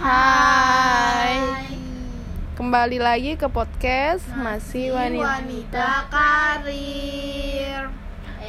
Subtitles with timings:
[0.00, 1.36] Hai.
[2.56, 5.28] Kembali lagi ke podcast Masih Wanita.
[5.36, 7.84] wanita karir.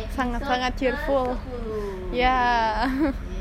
[0.09, 1.35] Sangat-sangat cheerful.
[1.35, 2.15] ke-10.
[2.15, 2.87] Ya.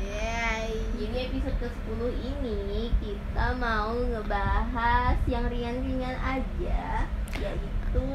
[0.03, 0.75] Yeay.
[0.93, 2.59] Jadi episode ke-10 ini
[2.99, 8.11] kita mau ngebahas yang ringan-ringan aja Yaitu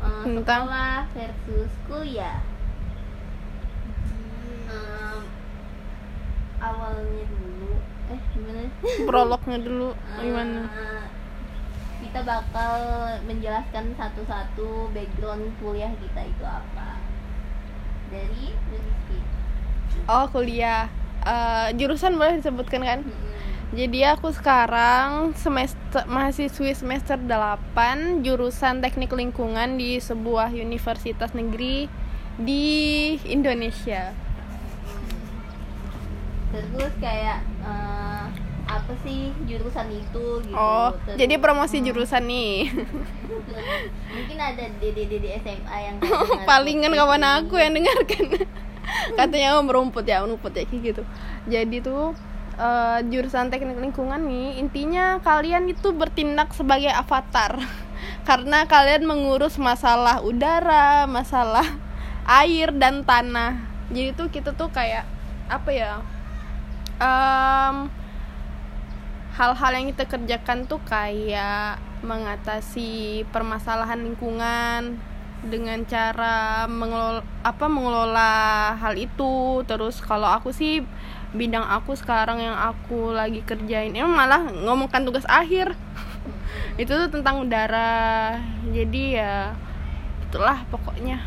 [0.00, 0.64] eh, Tentang?
[0.64, 2.40] sekolah versus kuliah
[4.66, 5.20] Em,
[6.58, 7.51] Awalnya dulu
[8.12, 8.62] Eh gimana?
[9.08, 9.88] Prolognya dulu
[10.22, 10.60] gimana?
[10.68, 11.04] Eh,
[12.02, 12.74] Kita bakal
[13.24, 16.98] menjelaskan satu-satu background kuliah kita itu apa
[18.10, 19.18] Dari Rizky
[20.04, 20.90] Oh, kuliah.
[21.22, 23.00] Eh, jurusan boleh disebutkan kan?
[23.06, 23.30] Mm-mm.
[23.72, 31.88] Jadi aku sekarang semester mahasiswi semester 8 jurusan Teknik Lingkungan di sebuah universitas negeri
[32.36, 32.66] di
[33.24, 34.12] Indonesia.
[36.52, 38.24] Terus kayak eh,
[38.62, 42.70] apa sih jurusan itu gitu Oh, Terus- jadi promosi jurusan nih.
[44.14, 48.24] mungkin ada dede-dede SMA yang dengar Palingan kawan aku yang dengarkan.
[49.18, 51.02] Katanya mau merumput ya, merumput ya kayak gitu.
[51.48, 52.12] Jadi tuh
[52.54, 57.58] eh, jurusan teknik lingkungan nih intinya kalian itu bertindak sebagai avatar
[58.22, 61.66] karena kalian mengurus masalah udara, masalah
[62.24, 63.58] air dan tanah.
[63.90, 65.04] Jadi tuh kita tuh kayak
[65.48, 65.92] apa ya?
[67.02, 67.76] Em,
[69.34, 75.02] hal-hal yang kita kerjakan tuh kayak mengatasi permasalahan lingkungan
[75.42, 78.34] dengan cara mengelola apa mengelola
[78.78, 79.66] hal itu.
[79.66, 80.86] Terus kalau aku sih
[81.34, 85.74] bidang aku sekarang yang aku lagi kerjain emang malah ngomongkan tugas akhir.
[86.82, 88.38] Itu tuh tentang udara.
[88.70, 89.56] Jadi ya
[90.28, 91.18] itulah pokoknya.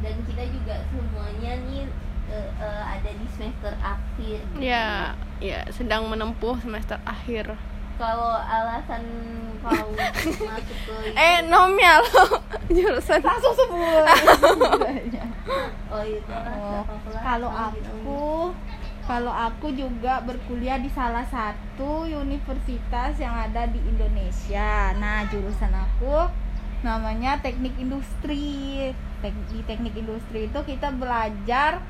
[0.00, 1.84] Dan kita juga semuanya nih
[2.30, 4.58] eh, eh, ada di semester akhir gitu.
[4.60, 7.52] ya ya sedang menempuh semester akhir
[7.96, 9.02] kalau alasan
[9.60, 9.92] kau
[10.48, 12.00] masuk ke eh nominal
[12.72, 14.08] jurusan Langsung semua.
[15.92, 16.80] oh itu Oh,
[17.20, 17.84] kalau gitu.
[17.84, 18.22] aku
[19.04, 24.94] kalau aku juga berkuliah di salah satu universitas yang ada di Indonesia.
[24.94, 26.30] Nah, jurusan aku
[26.80, 28.94] namanya Teknik Industri.
[29.18, 31.82] Tek- di Teknik Industri itu kita belajar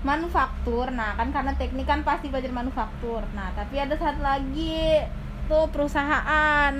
[0.00, 0.88] manufaktur.
[0.92, 3.24] Nah, kan karena teknik kan pasti belajar manufaktur.
[3.36, 5.04] Nah, tapi ada satu lagi
[5.48, 6.72] tuh perusahaan.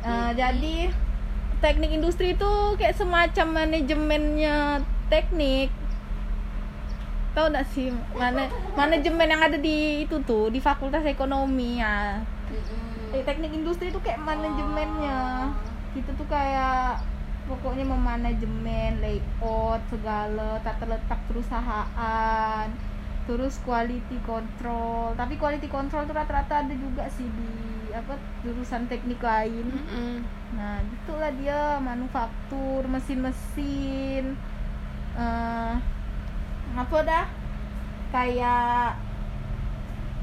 [0.00, 0.88] Eh, jadi
[1.60, 4.80] teknik industri itu kayak semacam manajemennya
[5.12, 5.68] teknik
[7.30, 12.18] tahu gak sih mana manajemen yang ada di itu tuh di fakultas ekonomi ya
[13.12, 15.52] teknik industri itu kayak manajemennya
[15.94, 16.98] gitu tuh kayak
[17.50, 22.66] pokoknya memanajemen layout segala tata letak perusahaan
[23.26, 27.50] terus quality control tapi quality control tuh rata-rata ada juga sih di
[27.90, 28.14] apa
[28.46, 30.14] jurusan teknik lain Mm-mm.
[30.50, 34.34] Nah, gitulah dia manufaktur, mesin-mesin.
[35.14, 35.74] eh
[36.74, 37.26] apa dah?
[38.10, 38.98] Kayak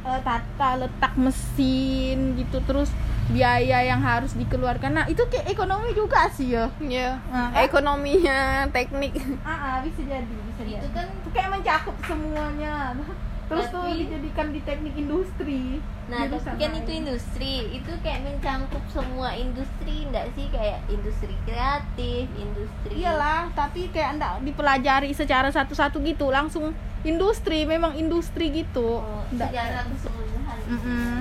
[0.10, 2.90] eh, tata letak mesin gitu terus
[3.28, 4.92] biaya yang harus dikeluarkan.
[4.94, 6.72] Nah, itu kayak ekonomi juga sih ya.
[6.80, 7.60] ya Nah, kan?
[7.62, 8.40] ekonominya
[8.72, 10.80] teknik Ah, ah, bisa jadi, bisa jadi.
[10.80, 12.96] itu kan kayak mencakup semuanya.
[13.48, 15.80] Terus tuh Tapi- dijadikan di teknik industri.
[16.08, 22.28] Nah, tapi kan itu industri, itu kayak mencangkup semua industri, enggak sih kayak industri kreatif,
[22.34, 22.94] industri.
[22.98, 26.72] Iyalah, tapi kayak enggak dipelajari secara satu-satu gitu, langsung
[27.02, 29.00] industri, memang industri gitu.
[29.00, 30.58] Oh, Nggak secara keseluruhan.
[30.58, 30.72] gitu.
[30.74, 31.16] Mm-mm.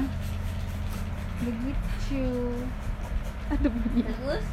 [1.38, 2.26] Begitu.
[3.48, 4.03] Aduh, bunyi.
[4.03, 4.47] Terus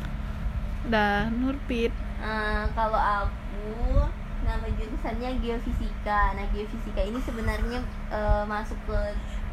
[0.84, 1.94] Dah, Nurpit.
[2.19, 3.63] eh, kalau aku
[4.43, 6.33] nama jurusannya geofisika.
[6.33, 8.99] Nah, geofisika ini sebenarnya eh, masuk ke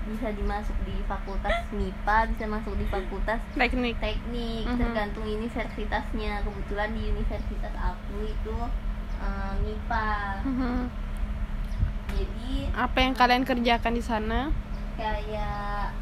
[0.00, 4.78] bisa dimasuk di fakultas MIPA, bisa masuk di fakultas teknik teknik Mhm.
[4.80, 8.56] tergantung universitasnya kebetulan di universitas aku itu
[9.20, 10.08] eh, MIPA
[10.42, 10.80] Mhm.
[12.10, 14.40] jadi apa yang kalian kerjakan di sana
[14.96, 15.92] kayak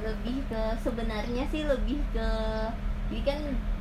[0.00, 2.28] lebih ke sebenarnya sih lebih ke
[3.08, 3.40] jadi kan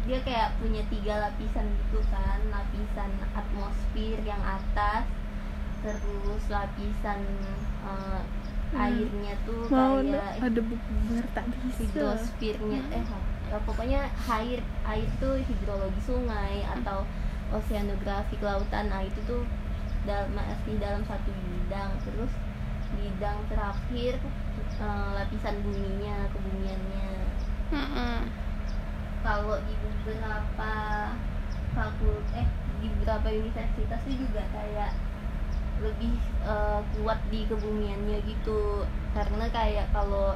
[0.10, 5.06] dia kayak punya tiga lapisan gitu kan lapisan atmosfer yang atas
[5.80, 7.22] terus lapisan
[7.86, 8.22] eh,
[8.70, 8.86] Hmm.
[8.86, 11.82] airnya tuh Mau kayak ada bubar tak bisa.
[11.82, 13.02] hidrosfernya eh
[13.50, 17.02] ya, pokoknya air air tuh hidrologi sungai atau
[17.50, 19.42] oceanografi kelautan nah itu tuh
[20.06, 22.30] dalam masih dalam satu bidang terus
[22.94, 24.22] bidang terakhir
[24.78, 27.10] eh, lapisan buminya kebumiannya
[27.74, 28.18] Mm-mm.
[29.22, 30.74] Kalau di beberapa
[31.76, 32.48] fakultas eh
[32.80, 34.92] di beberapa universitas itu juga kayak
[35.80, 38.84] lebih eh, kuat di kebumiannya gitu.
[39.16, 40.36] Karena kayak kalau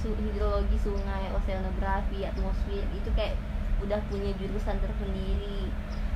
[0.00, 3.36] hidrologi sungai oceanografi atmosfer itu kayak
[3.84, 5.68] udah punya jurusan tersendiri.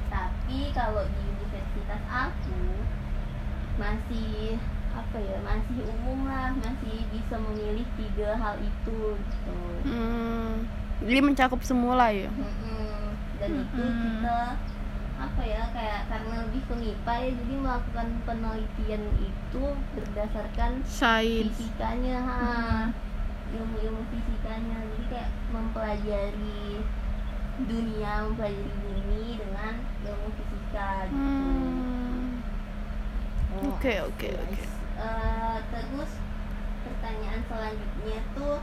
[0.09, 2.61] Tapi kalau di universitas aku
[3.77, 4.57] masih
[4.95, 9.59] apa ya masih umum lah masih bisa memilih tiga hal itu gitu.
[9.83, 10.71] Hmm,
[11.03, 12.31] jadi mencakup semua lah ya.
[12.31, 13.17] Mm-mm.
[13.41, 14.03] dan itu Mm-mm.
[14.23, 14.39] kita
[15.15, 19.63] apa ya kayak karena lebih ke MIPA ya jadi melakukan penelitian itu
[19.95, 21.55] berdasarkan Sains.
[21.55, 22.41] fisikanya ha
[23.55, 26.83] ilmu-ilmu fisikanya jadi kayak mempelajari
[27.55, 32.43] dunia mempelajari bumi dengan ilmu fisika gitu Hmm.
[33.55, 34.63] Oh, Oke, oke, oke.
[34.99, 36.11] Eh, terus
[36.83, 38.59] pertanyaan selanjutnya tuh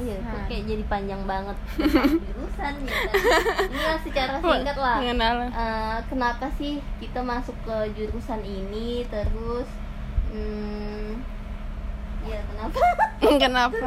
[0.00, 1.56] Iya, kok kayak jadi panjang banget
[2.26, 3.14] jurusan ya kan?
[3.70, 4.98] Ini lah secara singkat lah.
[5.54, 9.68] Eh, kenapa sih kita masuk ke jurusan ini terus
[10.34, 11.22] hmm,
[12.26, 12.78] ya kenapa
[13.42, 13.86] Kenapa?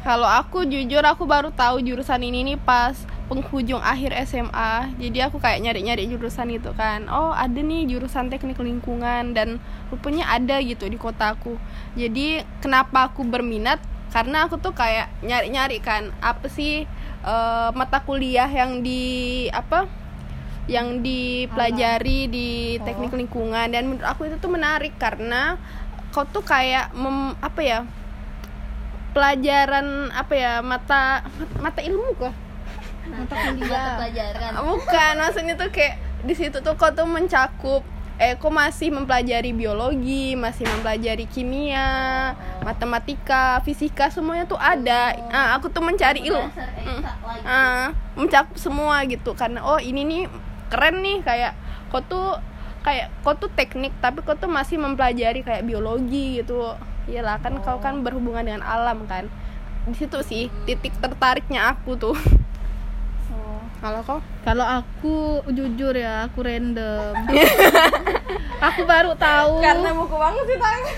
[0.00, 2.96] Kalau aku jujur aku baru tahu jurusan ini nih pas
[3.28, 4.90] penghujung akhir SMA.
[4.96, 7.06] Jadi aku kayak nyari-nyari jurusan itu kan.
[7.12, 9.62] Oh, ada nih jurusan teknik lingkungan dan
[9.92, 11.60] rupanya ada gitu di kotaku.
[11.94, 13.78] Jadi kenapa aku berminat?
[14.10, 16.84] Karena aku tuh kayak nyari-nyari kan apa sih
[17.24, 19.86] eh, mata kuliah yang di apa?
[20.70, 23.74] yang dipelajari di teknik lingkungan.
[23.74, 25.58] Dan menurut aku itu tuh menarik karena
[26.14, 27.78] kau tuh kayak mem, apa ya
[29.10, 31.26] pelajaran apa ya mata
[31.58, 32.34] mata ilmu kah?
[33.10, 33.66] Mata kuliah.
[33.66, 37.82] Mata pelajaran bukan maksudnya tuh kayak di situ tuh kau tuh mencakup
[38.20, 41.88] eh kok masih mempelajari biologi masih mempelajari kimia
[42.60, 45.16] matematika fisika semuanya tuh ada.
[45.32, 46.52] Ah, aku tuh mencari ilmu.
[46.52, 47.44] Dasar eksak lagi.
[47.48, 49.32] Ah, mencakup semua gitu.
[49.32, 50.22] Karena oh ini nih
[50.68, 51.56] keren nih kayak
[51.88, 52.36] kau tuh
[52.84, 56.76] kayak kau tuh teknik tapi kau tuh masih mempelajari kayak biologi gitu.
[57.08, 59.32] Iyalah kan kau kan berhubungan dengan alam kan.
[59.88, 62.16] Di situ sih titik tertariknya aku tuh
[63.80, 65.16] kalau kau Kalau aku
[65.48, 67.16] jujur ya, aku random.
[68.68, 69.64] aku baru tahu.
[69.96, 70.92] buku banget sih tanya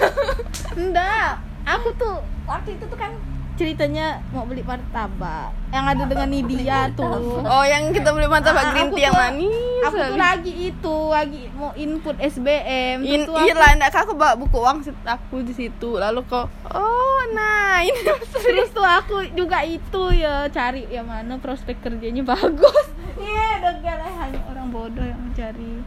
[0.75, 1.31] Enggak,
[1.63, 3.15] aku tuh waktu itu tuh kan
[3.53, 7.45] ceritanya mau beli martabak yang ada dengan Nidia tuh.
[7.45, 11.43] oh yang kita beli martabak Ah, green tea yang manis Aku tuh lagi itu, lagi
[11.53, 13.03] mau input SBM.
[13.03, 15.99] In, iya lah, enggak aku bawa buku uang aku di situ.
[15.99, 18.01] Lalu kok, oh nah ini
[18.43, 22.87] Terus tuh aku juga itu ya cari yang mana prospek kerjanya bagus.
[23.23, 25.79] Iya, yeah, hanya orang bodoh yang mencari.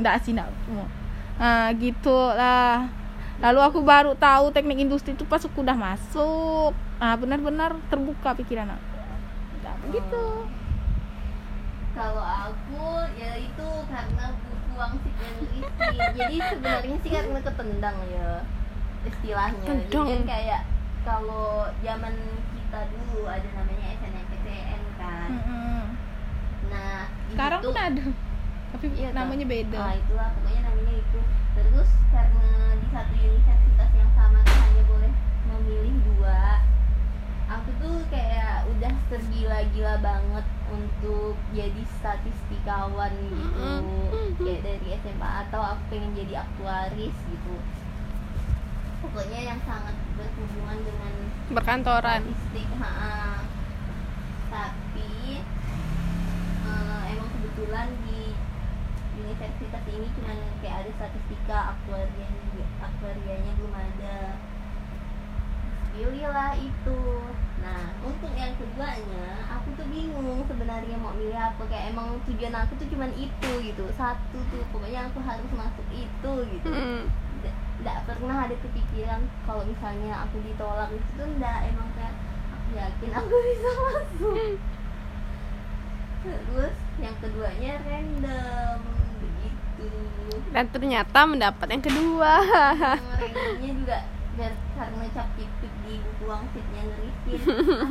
[0.00, 0.88] Enggak sih, enggak mau.
[1.36, 2.88] Nah, gitu lah.
[3.42, 6.72] Lalu aku baru tahu teknik industri itu pas aku udah masuk.
[7.02, 8.86] Nah, benar-benar terbuka pikiran aku.
[9.60, 10.24] Nah, begitu.
[11.94, 18.30] kalau aku ya itu karena buku wangsit yang isi jadi sebenarnya sih karena ketendang ya
[19.04, 20.06] istilahnya jadi Tendang.
[20.08, 20.60] kan kayak
[21.04, 21.48] kalau
[21.78, 22.14] zaman
[22.50, 25.82] kita dulu ada namanya SNMPTN kan Mm-mm.
[26.66, 28.04] nah Sekarang pun ada.
[28.74, 29.78] Tapi Iya, namanya beda.
[29.78, 31.20] Ah, itulah pokoknya namanya itu.
[31.54, 35.12] Terus karena di satu universitas yang sama tuh hanya boleh
[35.46, 36.58] memilih dua.
[37.46, 43.62] Aku tuh kayak udah tergila-gila banget untuk jadi statistikawan gitu.
[44.40, 47.54] Kayak dari SMA atau aku pengen jadi aktuaris gitu.
[49.04, 51.12] Pokoknya yang sangat berhubungan dengan
[51.52, 52.22] berkantoran.
[52.24, 53.44] statistik ha
[54.54, 55.42] tapi
[56.64, 58.32] eh, emang kebetulan di
[59.20, 64.18] universitas ini cuman kayak ada statistika aktuarianya aktuarianya belum ada.
[65.94, 67.00] Pilihlah itu.
[67.62, 71.62] Nah untuk yang keduanya aku tuh bingung sebenarnya mau milih apa.
[71.70, 73.84] Kayak emang tujuan aku tuh cuman itu gitu.
[73.94, 76.70] Satu tuh pokoknya aku harus masuk itu gitu.
[76.70, 77.06] Hmm.
[77.84, 82.16] Tidak pernah ada kepikiran kalau misalnya aku ditolak itu tuh enggak emang kayak
[82.56, 84.36] aku yakin aku bisa masuk.
[86.24, 88.78] Terus yang keduanya random
[89.20, 89.88] begitu.
[90.56, 92.32] Dan ternyata mendapat yang kedua.
[93.20, 93.98] randomnya juga
[94.74, 97.40] karena cap tipik di buku wangsitnya ngerisin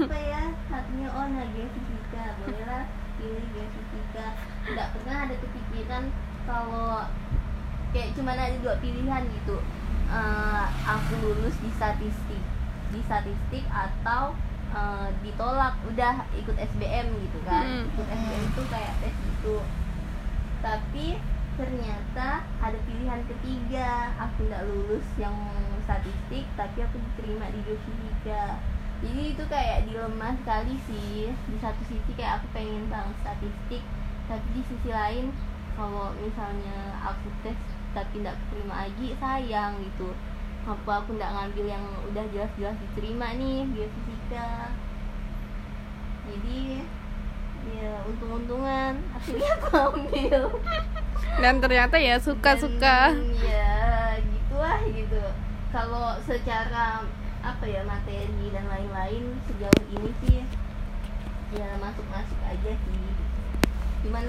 [0.10, 0.44] apa ya?
[0.74, 2.34] Satunya oh nah geofisika.
[2.42, 2.90] Bolehlah
[3.22, 4.42] pilih geofisika.
[4.74, 6.04] Nggak pernah ada kepikiran
[6.50, 7.06] kalau
[7.94, 9.62] kayak cuman ada dua pilihan gitu
[10.14, 12.44] Eh, aku lulus di statistik.
[12.94, 14.38] Di statistik atau
[14.74, 15.74] eh, ditolak.
[15.90, 17.66] Udah ikut SBM gitu kan.
[17.66, 17.90] Hmm.
[17.94, 19.58] ikut SBM itu kayak tes gitu.
[20.64, 21.08] Tapi
[21.54, 24.14] ternyata ada pilihan ketiga.
[24.22, 25.36] Aku nggak lulus yang
[25.84, 28.62] statistik tapi aku diterima di geofisika.
[29.04, 31.34] Jadi itu kayak dilema sekali sih.
[31.34, 33.84] Di satu sisi kayak aku pengen banget statistik
[34.28, 35.36] tapi di sisi lain
[35.76, 37.58] kalau misalnya aku tes
[37.94, 40.12] tapi nggak terima lagi sayang gitu.
[40.68, 44.74] Apa aku nggak ngambil yang udah jelas-jelas diterima nih biofisika
[46.24, 46.60] jadi
[47.74, 48.94] ya untung-untungan.
[49.16, 50.42] Akhirnya aku ambil
[51.42, 53.16] dan ternyata ya suka-suka.
[53.16, 55.24] Dan, ya gitu lah gitu.
[55.74, 57.02] Kalau secara
[57.44, 60.40] apa ya materi dan lain-lain sejauh ini sih
[61.54, 63.24] ya masuk-masuk aja sih gitu.
[64.08, 64.26] cuman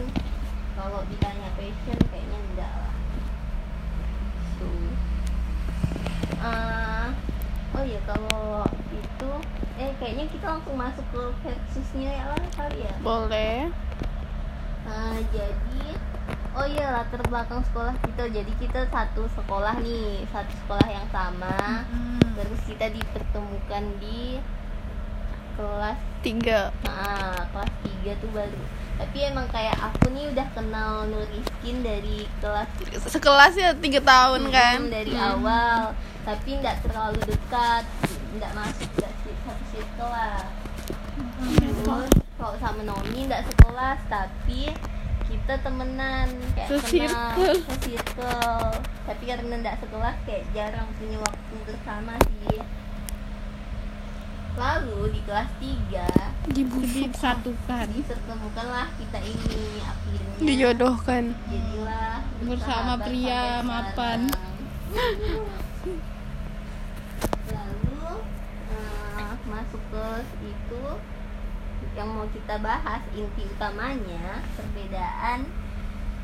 [0.75, 2.94] kalau ditanya passion kayaknya enggak lah
[4.65, 4.93] tuh
[6.45, 7.07] Eh,
[7.73, 9.31] oh ya kalau itu
[9.81, 13.73] eh kayaknya kita langsung masuk ke versusnya ya lah kali ya boleh
[14.85, 15.97] Nah, jadi
[16.53, 18.29] oh iya latar belakang sekolah kita.
[18.29, 21.89] Jadi kita satu sekolah nih, satu sekolah yang sama.
[22.37, 24.37] Terus kita dipertemukan di
[25.57, 27.73] kelas tiga nah, kelas
[28.05, 28.61] 3 tuh baru.
[28.95, 32.69] Tapi emang kayak aku nih udah kenal Nuriskin dari kelas
[33.05, 35.29] sekelas ya tiga tahun kan Hmm, dari Hmm.
[35.37, 35.81] awal,
[36.23, 37.85] tapi nggak terlalu dekat,
[38.35, 39.13] nggak masuk nggak
[39.45, 40.47] satu circle lah.
[41.59, 41.79] Terus
[42.35, 44.71] kalau sama Nomi nggak sekelas tapi
[45.25, 47.35] kita temenan kayak kenal
[47.67, 48.71] se-circle.
[49.05, 52.59] Tapi karena nggak sekelas kayak jarang punya waktu bersama sih.
[54.55, 60.39] Lalu di kelas 3 disatukan dipertemukanlah kita ini akhirnya.
[60.39, 61.23] Dijodohkan.
[61.51, 64.31] Jadilah Bersama pria mapan.
[67.51, 68.07] lalu
[68.71, 70.07] eh, masuk ke
[70.47, 70.85] itu
[71.99, 75.51] yang mau kita bahas inti utamanya perbedaan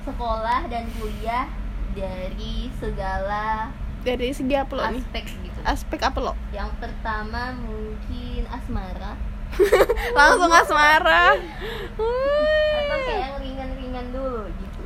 [0.07, 1.51] sekolah dan kuliah
[1.95, 5.03] dari segala dari segi apa lo nih?
[5.05, 5.59] Aspek gitu.
[5.65, 6.33] Aspek apa lo?
[6.51, 9.13] Yang pertama mungkin asmara.
[10.19, 11.37] Langsung asmara.
[11.37, 14.83] Atau kayak yang ringan-ringan dulu gitu.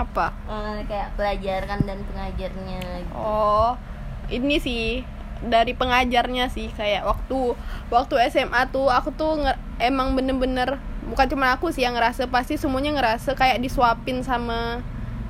[0.00, 0.34] Apa?
[0.50, 3.14] Eh, kayak pelajaran dan pengajarnya gitu.
[3.14, 3.78] oh
[4.32, 5.04] ini sih
[5.44, 7.52] dari pengajarnya sih kayak waktu
[7.92, 9.44] waktu SMA tuh aku tuh
[9.76, 14.80] emang bener-bener bukan cuma aku sih yang ngerasa pasti semuanya ngerasa kayak disuapin sama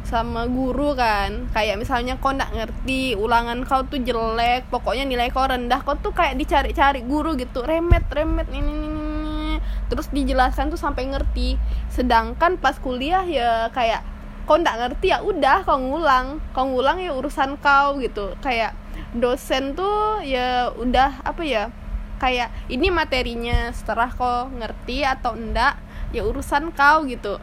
[0.04, 1.48] sama guru kan.
[1.50, 6.12] Kayak misalnya kau nggak ngerti ulangan kau tuh jelek pokoknya nilai kau rendah kau tuh
[6.12, 7.64] kayak dicari-cari guru gitu.
[7.64, 9.56] Remet remet ini, ini,
[9.88, 11.56] terus dijelaskan tuh sampai ngerti.
[11.88, 14.04] Sedangkan pas kuliah ya kayak
[14.44, 16.38] kau nggak ngerti ya udah kau ngulang.
[16.52, 18.36] Kau ngulang ya urusan kau gitu.
[18.44, 18.76] Kayak
[19.16, 21.70] dosen tuh ya udah apa ya
[22.18, 25.80] kayak ini materinya setelah kau ngerti atau enggak
[26.14, 27.40] ya urusan kau gitu.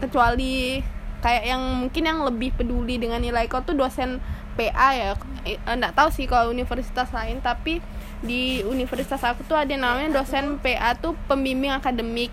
[0.00, 0.80] Kecuali
[1.20, 4.18] kayak yang mungkin yang lebih peduli dengan nilai kau tuh dosen
[4.58, 5.16] PA ya.
[5.46, 7.80] Eh, enggak tahu sih kalau universitas lain tapi
[8.20, 12.32] di universitas aku tuh ada namanya dosen PA tuh pembimbing akademik.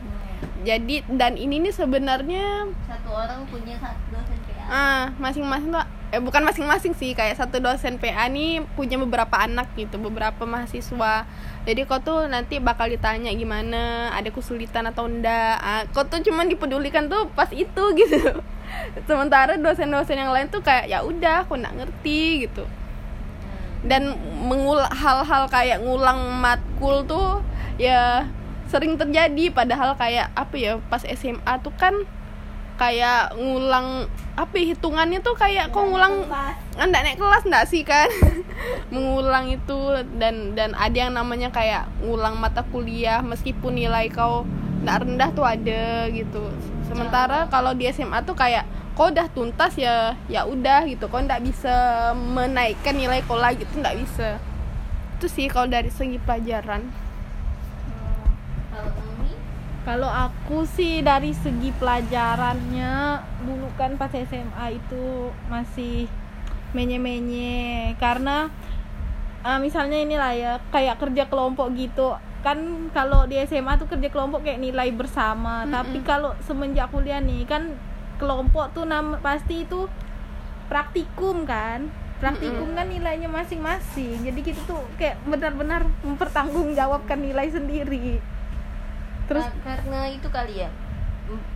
[0.67, 6.23] Jadi dan ini nih sebenarnya satu orang punya satu dosen PA ah masing-masing tuh eh
[6.23, 11.27] bukan masing-masing sih kayak satu dosen PA nih punya beberapa anak gitu beberapa mahasiswa
[11.67, 15.59] jadi kau tuh nanti bakal ditanya gimana ada kesulitan atau enggak.
[15.59, 18.39] Ah, kau tuh cuman dipedulikan tuh pas itu gitu.
[19.03, 22.63] Sementara dosen-dosen yang lain tuh kayak ya udah kau nggak ngerti gitu.
[23.83, 24.15] Dan
[24.47, 27.43] mengul hal-hal kayak ngulang matkul tuh
[27.75, 28.23] ya
[28.71, 29.51] sering terjadi.
[29.51, 32.07] Padahal kayak apa ya pas SMA tuh kan
[32.77, 34.05] kayak ngulang
[34.37, 36.29] apa ya, hitungannya tuh kayak kok ngulang
[36.77, 38.05] nggak naik kelas nggak sih kan?
[38.93, 39.77] Mengulang itu
[40.21, 44.45] dan dan ada yang namanya kayak ngulang mata kuliah meskipun nilai kau
[44.85, 46.53] nggak rendah tuh ada gitu.
[46.85, 51.09] Sementara kalau di SMA tuh kayak kau udah tuntas ya ya udah gitu.
[51.09, 51.73] Kau nggak bisa
[52.13, 54.37] menaikkan nilai kau lagi tuh nggak bisa.
[55.17, 57.06] Itu sih kalau dari segi pelajaran
[59.87, 66.11] Kalau aku sih dari segi pelajarannya dulu kan pas SMA itu masih
[66.75, 67.95] menye-menye.
[67.95, 68.51] Karena
[69.47, 72.19] ah, misalnya inilah ya kayak kerja kelompok gitu.
[72.43, 75.63] Kan kalau di SMA tuh kerja kelompok kayak nilai bersama.
[75.71, 77.71] Tapi kalau semenjak kuliah nih kan
[78.19, 79.87] kelompok tuh nam pasti itu
[80.67, 81.87] praktikum kan?
[82.19, 84.19] Praktikum kan nilainya masing-masing.
[84.19, 88.19] Jadi kita tuh kayak benar-benar mempertanggungjawabkan nilai sendiri
[89.27, 90.69] terus Kar- karena itu kali ya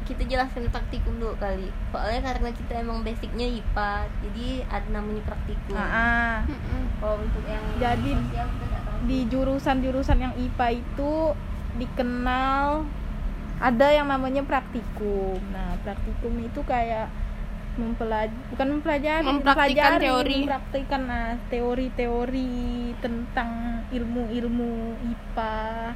[0.04, 5.80] kita jelaskan praktikum dulu kali soalnya karena kita emang basicnya IPA jadi ada namanya praktikum
[5.80, 6.36] ah, ah.
[7.00, 8.48] kalau untuk yang Jadi, sosial
[9.08, 11.12] di jurusan-jurusan yang IPA itu
[11.80, 12.86] dikenal
[13.62, 15.38] ada yang namanya praktikum.
[15.54, 17.10] Nah, praktikum itu kayak
[17.78, 20.38] mempelajari bukan mempelajari, Mempraktikkan mempelajari, teori.
[20.44, 22.54] mempraktikkan nah, teori-teori
[23.00, 23.50] tentang
[23.94, 25.94] ilmu-ilmu IPA.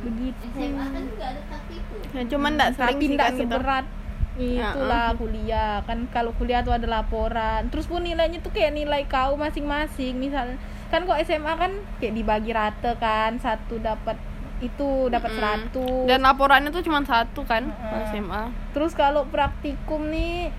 [0.00, 0.44] Begitu.
[0.50, 3.42] SMA kan juga ada praktikum ya cuman nggak sering Tapi nggak kan gitu.
[3.46, 3.86] seberat.
[4.34, 5.74] Itulah kuliah.
[5.84, 7.68] Kan kalau kuliah tuh ada laporan.
[7.68, 10.16] Terus pun nilainya tuh kayak nilai kau masing-masing.
[10.16, 10.56] Misal
[10.88, 13.36] kan kok SMA kan kayak dibagi rata kan.
[13.36, 14.16] Satu dapat
[14.60, 16.04] itu dapat Mm-mm.
[16.04, 18.04] 100 dan laporannya tuh cuma satu kan Mm-mm.
[18.06, 18.42] SMA
[18.76, 20.52] Terus kalau praktikum nih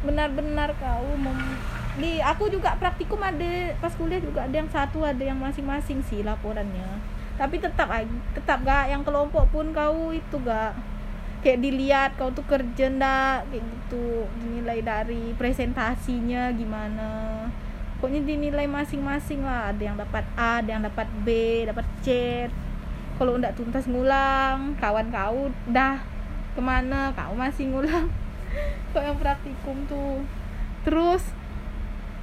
[0.00, 1.60] benar-benar kau mem-
[1.96, 3.44] di aku juga praktikum ada
[3.76, 7.15] pas kuliah juga ada yang satu ada yang masing-masing sih laporannya.
[7.36, 7.92] Tapi tetap
[8.32, 10.72] tetap gak yang kelompok pun kau itu gak.
[11.44, 14.24] Kayak dilihat kau tuh kerja ndak kayak gitu.
[14.40, 17.44] Dinilai dari presentasinya gimana.
[18.00, 19.70] Pokoknya dinilai masing-masing lah.
[19.70, 21.28] Ada yang dapat A ada yang dapat B
[21.68, 22.08] dapat C.
[23.20, 26.00] Kalau ndak tuntas ngulang kawan kau dah
[26.56, 27.12] ke mana?
[27.12, 28.08] Kau masih ngulang.
[28.96, 30.24] Kok yang praktikum tuh?
[30.88, 31.20] Terus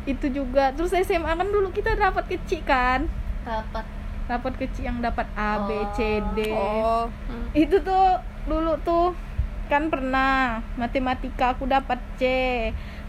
[0.10, 0.74] itu juga.
[0.74, 3.06] Terus SMA kan dulu kita dapat kecil kan?
[3.46, 3.93] Rapat
[4.26, 6.00] dapat kecil yang dapat A B C
[6.34, 7.48] D oh Hmm.
[7.54, 8.08] itu tuh
[8.44, 9.12] dulu tuh
[9.66, 12.24] kan pernah matematika aku dapat C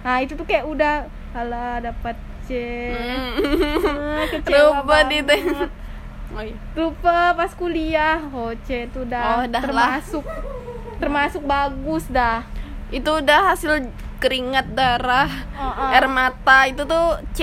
[0.00, 0.94] nah itu tuh kayak udah
[1.32, 2.50] alah dapat C
[4.14, 5.70] Ah, kecewa Rupa di banget.
[6.30, 6.56] oh, iya.
[6.72, 9.62] rupa pas kuliah oh C itu udah Oh, dah lah.
[9.64, 10.24] termasuk
[10.96, 12.42] termasuk bagus dah
[12.88, 13.82] itu udah hasil
[14.24, 15.92] keringat darah Oh, oh.
[15.92, 17.40] air mata itu tuh C.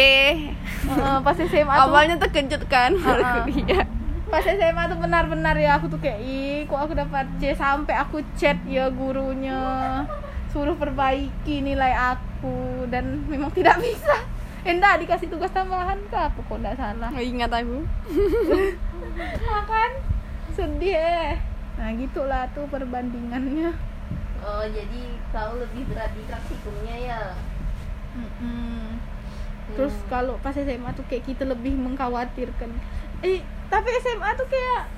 [0.90, 2.98] Heeh, pas SMA tuh awalnya terkejut kan?
[2.98, 3.46] Uh-uh.
[3.46, 3.86] kuliah
[4.34, 7.54] pas SMA tuh benar-benar ya aku tuh kayak ih kok aku dapat C?
[7.54, 9.62] Sampai aku chat ya gurunya
[10.50, 14.26] suruh perbaiki nilai aku dan memang tidak bisa.
[14.66, 17.10] Enggak dikasih tugas tambahan ke apa kok enggak salah?
[17.14, 17.78] Nggak ingat aku.
[19.54, 19.92] Makan.
[20.58, 21.34] Sedih eh.
[21.80, 23.91] Nah gitulah tuh perbandingannya
[24.42, 27.22] oh jadi kau lebih berat di praktikumnya ya?
[28.12, 29.00] Mm-mm.
[29.72, 30.08] terus Hmm.
[30.12, 32.70] kalau pas SMA tuh kayak kita lebih mengkhawatirkan.
[33.24, 33.40] Eh
[33.72, 34.92] tapi SMA tuh kayak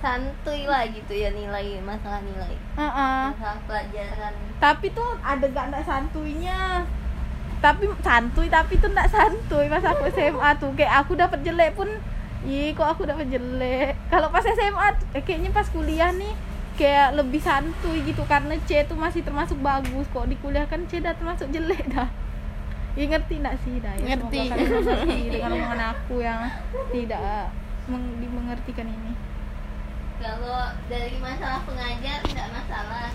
[0.00, 2.56] santuy lah gitu ya nilai masalah nilai.
[2.74, 3.36] Uh-uh.
[3.36, 4.34] masalah pelajaran.
[4.58, 6.82] Tapi tuh ada gak ndak santuinya?
[7.60, 10.72] Tapi santuy tapi tuh ndak santuy pas aku SMA tuh.
[10.74, 11.86] Kayak aku dapat jelek pun
[12.48, 13.94] ih kok aku dapat jelek?
[14.08, 16.32] Kalau pas SMA tuh, eh, kayaknya pas kuliah nih
[16.80, 20.24] kayak lebih santuy gitu karena C tuh masih termasuk bagus kok.
[20.24, 22.08] Di kuliah kan C dah termasuk jelek dah.
[22.96, 23.92] Ih, ngerti ndak sih dah?
[24.00, 24.50] Ya, Ngerti.
[24.50, 26.42] mengerti dengan omongan aku yang
[26.90, 27.52] tidak
[27.86, 29.12] meng- dimengertikan ini.
[30.20, 33.08] Kalau dari masalah pengajar tidak masalah.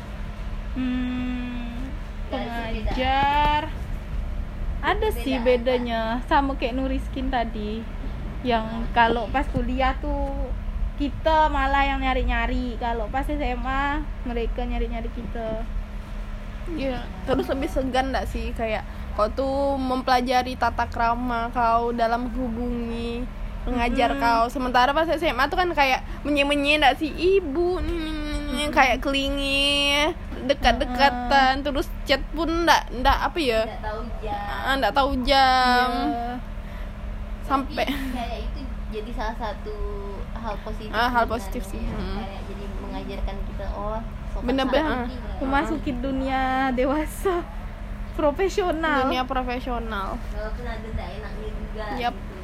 [0.78, 1.89] Hmm,
[2.30, 3.62] ada pengajar.
[4.86, 6.21] Ada sih Beda bedanya.
[6.30, 7.82] sama kayak Nuriskin tadi.
[8.45, 10.54] Yang kalau pas kuliah tuh
[10.96, 12.80] kita malah yang nyari-nyari.
[12.80, 15.64] Kalau pas SMA mereka nyari-nyari kita.
[16.66, 18.50] Iya, terus lebih segan gak sih?
[18.58, 23.22] Kayak kau tuh mempelajari tata krama kau dalam menghubungi
[23.64, 24.24] pengajar Mm-mm.
[24.24, 24.44] kau.
[24.50, 27.14] Sementara pas SMA tuh kan kayak menye-menye gak sih?
[27.14, 28.10] Ibu nih,
[28.56, 30.10] nih, kayak kelingi
[30.46, 33.62] dekat-dekatan terus chat pun ndak ndak apa ya?
[33.66, 34.74] Tidak tahu jam.
[34.82, 35.90] Ndak tahu jam.
[36.10, 36.34] Iya.
[37.46, 39.78] sampai kayak itu jadi salah satu
[40.46, 41.82] hal positif Ah, hal positif sih.
[41.82, 42.22] Hmm.
[42.22, 44.00] kayak jadi mengajarkan kita oh
[44.38, 45.08] Bener-bener, ah.
[45.08, 45.40] lah.
[45.40, 47.42] memasuki dunia dewasa
[48.14, 50.20] profesional dunia profesional.
[50.30, 52.16] walaupun ada tidak enaknya juga Yap.
[52.16, 52.38] gitu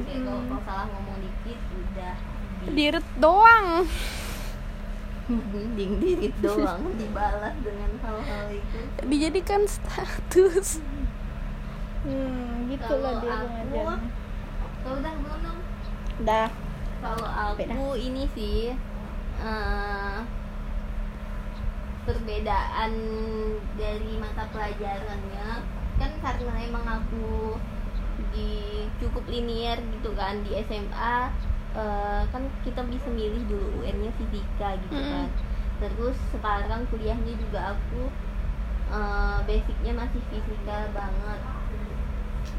[0.00, 2.14] kayak kalau, kalau salah ngomong dikit udah
[2.60, 3.68] di- Dirit doang.
[5.30, 10.82] dinding dirit doang dibalas dengan hal-hal itu Dijadikan status.
[12.02, 13.98] hmm, gitulah Kalau dia aku- pengajarnya
[14.82, 15.56] udah belum
[16.20, 16.48] dah
[17.00, 18.76] kalau aku ini sih
[19.40, 20.18] eh,
[22.04, 22.92] perbedaan
[23.76, 25.48] dari mata pelajarannya
[26.00, 27.56] kan karena emang aku
[28.32, 31.16] di cukup linier gitu kan di SMA
[31.76, 35.12] eh, kan kita bisa milih dulu UN-nya fisika gitu Mm-mm.
[35.12, 35.28] kan.
[35.80, 38.08] Terus sekarang kuliahnya juga aku
[38.92, 41.40] eh, basicnya masih fisika banget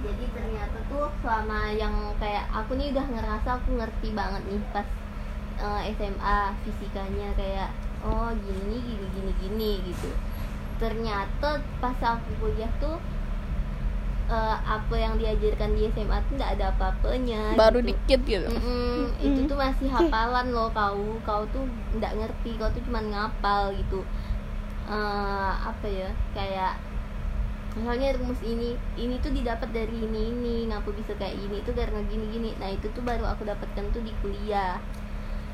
[0.01, 4.87] jadi ternyata tuh selama yang kayak aku nih udah ngerasa aku ngerti banget nih pas
[5.57, 7.69] eh, SMA fisikanya kayak
[8.01, 10.09] oh gini gini gini gini gitu
[10.81, 12.97] ternyata pas aku kuliah tuh
[14.27, 17.89] eh, apa yang diajarkan di SMA tuh nggak ada apa-apanya Baru gitu.
[17.93, 18.47] dikit gitu.
[18.49, 21.61] Mm-mm, itu tuh masih hafalan loh kau kau tuh
[21.93, 24.01] nggak ngerti kau tuh cuman ngapal gitu
[24.91, 26.73] Eh, apa ya kayak
[27.71, 32.03] misalnya rumus ini ini tuh didapat dari ini ini ngapa bisa kayak ini itu karena
[32.03, 32.49] gini gini.
[32.59, 34.75] Nah itu tuh baru aku dapatkan tuh di kuliah.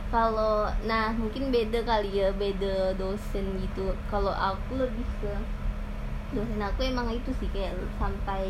[0.10, 3.94] Kalau nah mungkin beda kali ya beda dosen gitu.
[4.10, 5.34] Kalau aku lebih ke
[6.34, 8.50] dosen aku emang itu sih kayak sampai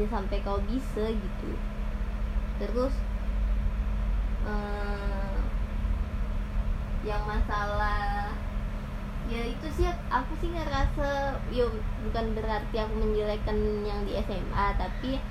[0.00, 1.50] ya sampai kau bisa gitu.
[2.56, 2.94] Terus
[4.48, 5.36] eh,
[7.04, 8.32] yang masalah
[9.30, 11.08] ya itu sih aku sih ngerasa
[11.48, 11.64] ya
[12.02, 15.22] bukan berarti aku menjelekkan yang di SMA tapi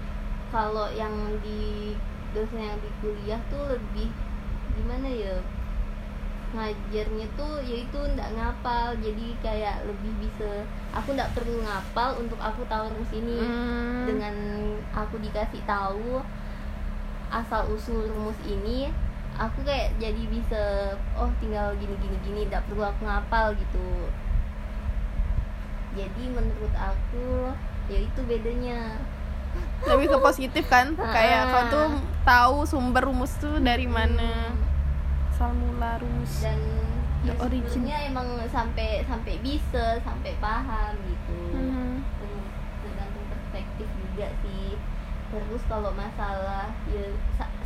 [0.50, 1.12] kalau yang
[1.44, 1.94] di
[2.32, 4.08] dosen yang di kuliah tuh lebih
[4.74, 5.36] gimana ya
[6.50, 12.66] ngajarnya tuh yaitu ndak ngapal jadi kayak lebih bisa aku ndak perlu ngapal untuk aku
[12.66, 14.10] tahu rumus ini Hmm.
[14.10, 14.36] dengan
[14.90, 16.24] aku dikasih tahu
[17.30, 18.90] asal usul rumus ini
[19.40, 20.62] aku kayak jadi bisa
[21.16, 23.88] oh tinggal gini gini gini tidak perlu aku ngapal gitu.
[25.96, 27.50] Jadi menurut aku
[27.88, 29.00] ya itu bedanya.
[29.82, 30.94] Lebih ke positif kan?
[31.16, 31.88] Kayak kau tuh
[32.22, 35.34] tahu sumber rumus tuh dari mana Hmm.
[35.34, 36.44] asal mula rumus.
[36.44, 36.60] Dan
[37.20, 37.68] The ya origin.
[37.84, 41.40] sebenarnya emang sampai sampai bisa sampai paham gitu.
[41.52, 42.04] Mhm.
[42.80, 44.78] Tergantung- perspektif juga sih.
[45.30, 47.06] Terus kalau masalah ya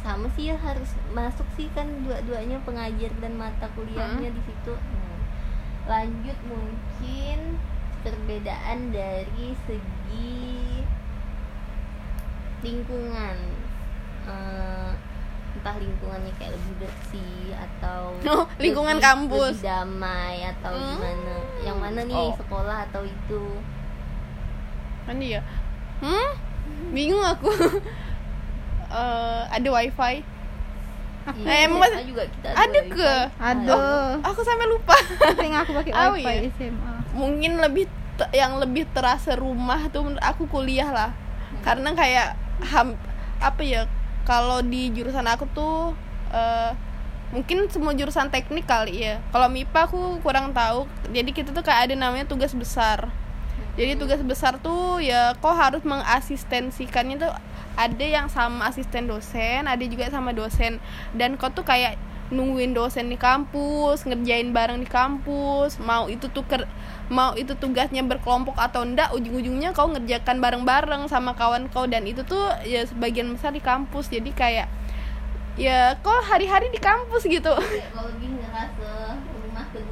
[0.04, 5.20] sama sih ya harus masuk sih kan dua-duanya pengajar dan mata kuliahnya di situ Hmm.
[5.86, 7.40] lanjut mungkin
[8.02, 10.84] perbedaan dari segi
[12.62, 13.38] lingkungan
[14.24, 14.92] Eh,
[15.54, 19.54] entah lingkungannya kayak lebih bersih atau Oh, lingkungan lebih- kampus.
[19.54, 20.96] lebih damai atau Hmm.
[20.96, 22.32] gimana yang mana nih Oh.
[22.34, 23.44] sekolah atau itu
[25.04, 25.44] kan dia
[26.00, 26.32] hmm
[26.90, 27.52] bingung aku
[28.94, 30.22] Eh, ada wifi.
[31.24, 32.92] Iya, Eh, emang SMA juga kita ada wifi.
[32.92, 33.14] ke?
[33.40, 33.74] Ada.
[34.22, 34.96] aku sampai lupa.
[35.32, 36.52] Sering aku pakai Oh, wifi iya.
[36.52, 36.94] SMA.
[37.14, 41.12] mungkin lebih te- yang lebih terasa rumah tuh menurut aku kuliah lah.
[41.62, 42.94] Karena kayak ham
[43.40, 43.82] apa ya
[44.24, 45.96] kalau di jurusan aku tuh
[46.30, 46.72] eh,
[47.30, 49.18] mungkin semua jurusan teknik kali ya.
[49.30, 50.86] Kalau MIPA aku kurang tahu.
[51.10, 53.10] Jadi kita tuh kayak ada namanya tugas besar.
[53.74, 57.34] Jadi tugas besar tuh ya kok harus mengasistensikannya tuh
[57.74, 60.78] ada yang sama asisten dosen ada juga sama dosen.
[61.18, 61.98] Dan kau tuh kayak
[62.34, 65.78] nungguin dosen di kampus ngerjain bareng di kampus.
[65.82, 66.70] Mau itu tuh ker-
[67.12, 71.90] mau itu tugasnya berkelompok atau enggak ujung-ujungnya kau ngerjakan bareng-bareng sama kawan kau.
[71.90, 74.10] Dan itu tuh ya sebagian besar di kampus.
[74.10, 74.70] Jadi kayak
[75.54, 77.54] ya kok hari-hari di kampus gitu.
[77.54, 79.18] Kalau lebih ngerasa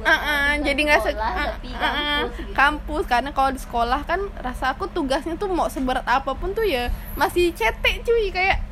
[0.02, 2.52] Ah, ah, jadi nggak se sekolah ah, tapi kampus gitu.
[2.54, 3.04] kampus.
[3.10, 6.90] Karena kalau di sekolah kan rasa aku tugasnya tuh mau seberat apa pun tuh ya
[7.18, 8.30] masih cetek cuy.
[8.30, 8.62] Kayak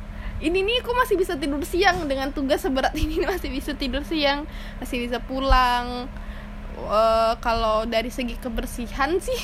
[0.41, 2.07] ini nih aku masih bisa tidur siang.
[2.07, 4.47] Dengan tugas seberat ini masih bisa tidur siang.
[4.79, 6.07] Masih bisa pulang.
[6.81, 9.37] Eh, kalau dari segi kebersihan sih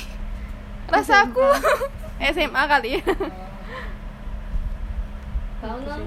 [0.92, 1.44] rasa aku
[2.34, 3.02] SMA kali ya.
[5.58, 5.98] Nggak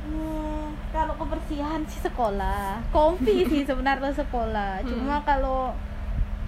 [0.00, 0.59] Hmm,
[0.90, 4.82] kalau kebersihan sih sekolah, kompi sih sebenarnya sekolah.
[4.82, 5.72] Cuma kalau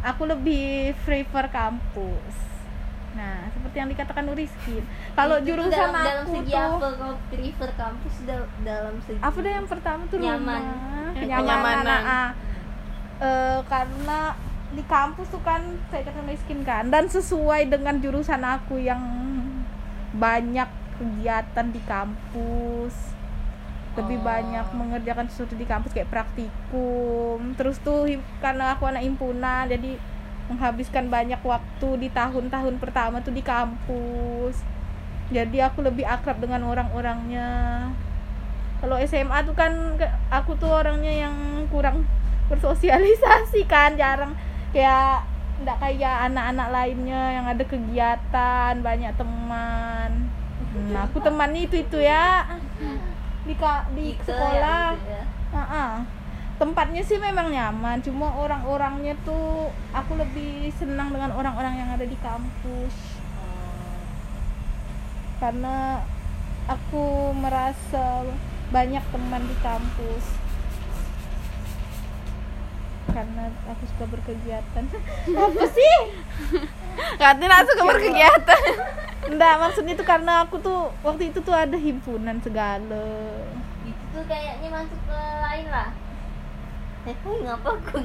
[0.01, 2.35] aku lebih prefer kampus.
[3.13, 4.81] Nah, seperti yang dikatakan Rizky.
[5.13, 9.37] Kalau jurusan dalam, aku dalam segi tuh apa kau prefer kampus dal- dalam segi apa
[9.37, 10.41] deh yang pertama tuh Nyaman.
[10.57, 10.65] rumah,
[11.13, 11.45] Ya, kenyamanan.
[11.45, 12.03] kenyamanan.
[12.03, 12.31] ah.
[13.21, 14.21] Eh, karena
[14.73, 19.05] di kampus tuh kan saya kata miskin kan dan sesuai dengan jurusan aku yang
[20.13, 23.12] banyak kegiatan di kampus
[23.93, 24.25] lebih Oh.
[24.25, 27.53] banyak mengerjakan sesuatu di kampus kayak praktikum.
[27.57, 28.09] Terus tuh
[28.41, 30.01] karena aku anak himpunan jadi
[30.49, 34.61] menghabiskan banyak waktu di tahun-tahun pertama tuh di kampus.
[35.33, 37.89] Jadi aku lebih akrab dengan orang-orangnya.
[38.83, 39.97] Kalau SMA tuh kan
[40.29, 41.37] aku tuh orangnya yang
[41.71, 42.05] kurang
[42.51, 44.37] bersosialisasi kan jarang.
[44.75, 45.25] Kayak
[45.63, 50.11] nggak kayak anak-anak lainnya yang ada kegiatan banyak teman.
[50.91, 52.49] Nah aku temannya itu itu ya
[53.43, 55.25] di ka- di Gitu ya, sekolah gitu ya.
[55.53, 55.93] Ah-ah.
[56.53, 62.15] tempatnya sih memang nyaman cuma orang-orangnya tuh aku lebih senang dengan orang-orang yang ada di
[62.23, 63.19] kampus
[65.43, 66.07] karena
[66.71, 68.23] aku merasa
[68.71, 70.25] banyak teman di kampus
[73.11, 74.85] karena aku suka berkegiatan.
[75.43, 75.97] Apa sih?
[77.19, 78.63] Katanya langsung ke berkegiatan.
[79.27, 83.07] Enggak maksudnya itu karena aku tuh waktu itu tuh ada himpunan segala.
[83.83, 85.91] Itu tuh kayaknya masuk ke lain lah.
[87.03, 87.99] Eh ngapa aku?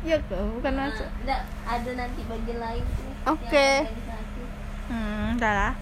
[0.00, 1.08] Ya kok bukan masuk.
[1.28, 3.08] Nggak, ada nanti bagian lain tuh.
[3.36, 3.68] Oke.
[3.84, 4.42] organisasi.
[4.88, 5.72] hmm udah lah.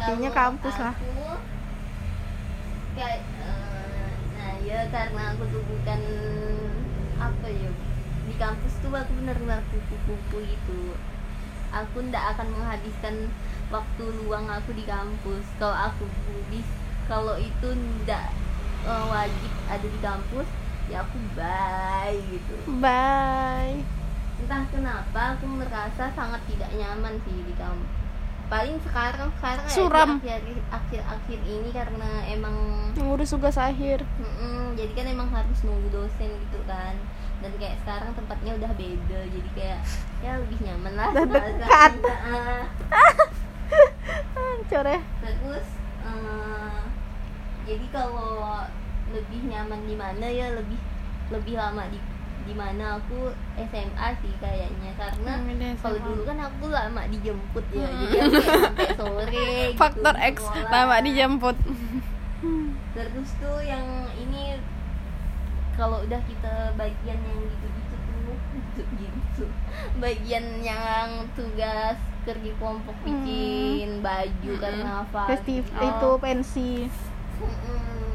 [0.00, 0.94] Kayaknya kampus lah.
[0.96, 1.36] aku,
[2.96, 3.69] kayak eh, nah
[4.66, 6.00] ya karena aku tuh bukan
[7.16, 7.70] apa ya
[8.28, 10.80] di kampus tuh aku benar-benar kupu-kupu itu
[11.70, 13.30] aku ndak akan menghabiskan
[13.70, 15.46] waktu luang aku di kampus.
[15.62, 16.04] Kalau aku
[16.50, 16.66] bis
[17.06, 17.68] kalau itu
[18.04, 18.30] ndak
[18.86, 20.48] eh, wajib ada di kampus
[20.90, 22.54] ya aku bye gitu.
[22.82, 23.82] Bye.
[24.42, 27.99] Entah kenapa aku merasa sangat tidak nyaman sih di kampus
[28.50, 30.10] paling sekarang sekarang ya di Suram.
[30.18, 30.42] akhir
[30.74, 32.56] akhir akhir ini karena emang
[32.98, 34.02] ngurus tugas akhir.
[34.18, 36.98] Mm-mm, jadi kan emang harus nunggu dosen gitu kan.
[37.40, 39.80] Dan kayak sekarang tempatnya udah beda jadi kayak
[40.20, 41.08] ya lebih nyaman lah.
[41.14, 41.92] Udah dekat.
[44.34, 45.00] Hancur ya.
[45.22, 45.66] Terus
[46.02, 46.82] eh,
[47.70, 48.66] jadi kalau
[49.14, 50.58] lebih nyaman di mana ya?
[50.58, 50.80] Lebih
[51.30, 52.02] lebih lama di
[52.50, 57.86] di mana aku SMA sih kayaknya karena Hmm, kalau dulu kan aku lama dijemput ya
[57.86, 57.98] Hmm.
[58.02, 59.26] jadi aku sampai sore
[59.62, 60.68] gitu faktor di X sekolah.
[60.68, 61.56] lama dijemput
[62.90, 64.58] terus tuh yang ini
[65.72, 67.94] kalau udah kita bagian yang gitu-gitu
[68.74, 69.44] tuh gitu
[69.96, 73.06] bagian yang tugas kerja kelompok Hmm.
[73.06, 75.80] bikin baju karnaval festif gitu.
[75.80, 76.70] itu pensi
[77.38, 78.12] Mm-mm.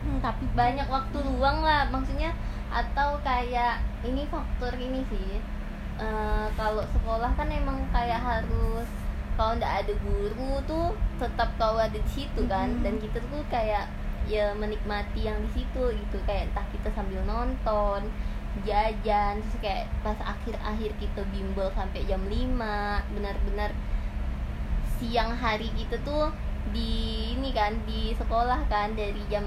[0.00, 2.30] Hmm, tapi banyak waktu luang lah maksudnya
[2.70, 5.42] atau kayak ini faktor ini sih
[6.00, 8.88] Eh, kalau sekolah kan emang kayak harus
[9.36, 12.80] kalau nggak ada guru tuh tetap kau ada di situ kan Mhm.
[12.80, 13.84] dan kita tuh kayak
[14.24, 18.08] ya menikmati yang di situ gitu kayak entah kita sambil nonton
[18.64, 23.76] jajan terus kayak pas akhir-akhir kita bimbel sampai jam 5 benar-benar
[24.96, 26.32] siang hari kita tuh
[26.72, 29.44] di ini kan di sekolah kan dari jam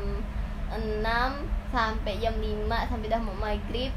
[0.78, 3.94] 6 sampai jam 5 sampai dah mau maghrib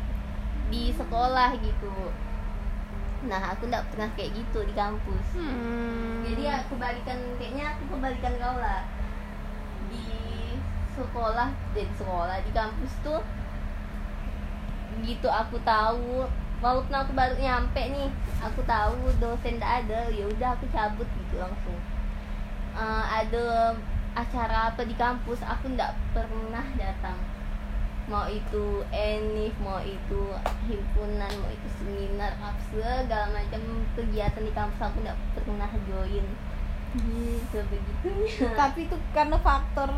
[0.72, 1.92] di sekolah gitu.
[3.26, 5.26] Nah aku nggak pernah kayak gitu di kampus.
[5.36, 6.24] Hmm.
[6.26, 8.82] jadi ya kebalikan kayaknya aku kebalikan kau lah.
[9.92, 10.04] Di
[10.96, 13.22] sekolah di sekolah di kampus tuh
[15.04, 16.26] gitu aku tahu.
[16.56, 18.08] Walaupun aku baru nyampe nih
[18.40, 21.80] aku tahu dosen tidak ada ya udah aku cabut gitu langsung.
[22.76, 23.76] Eh, ada
[24.16, 27.20] acara apa di kampus aku ndak pernah datang.
[28.08, 30.32] Mau itu enif mau itu
[30.64, 33.60] himpunan mau itu seminar apa segala macam
[33.92, 36.26] kegiatan di kampus aku ndak pernah join.
[36.96, 39.92] Gitu begitunya tapi itu karena faktor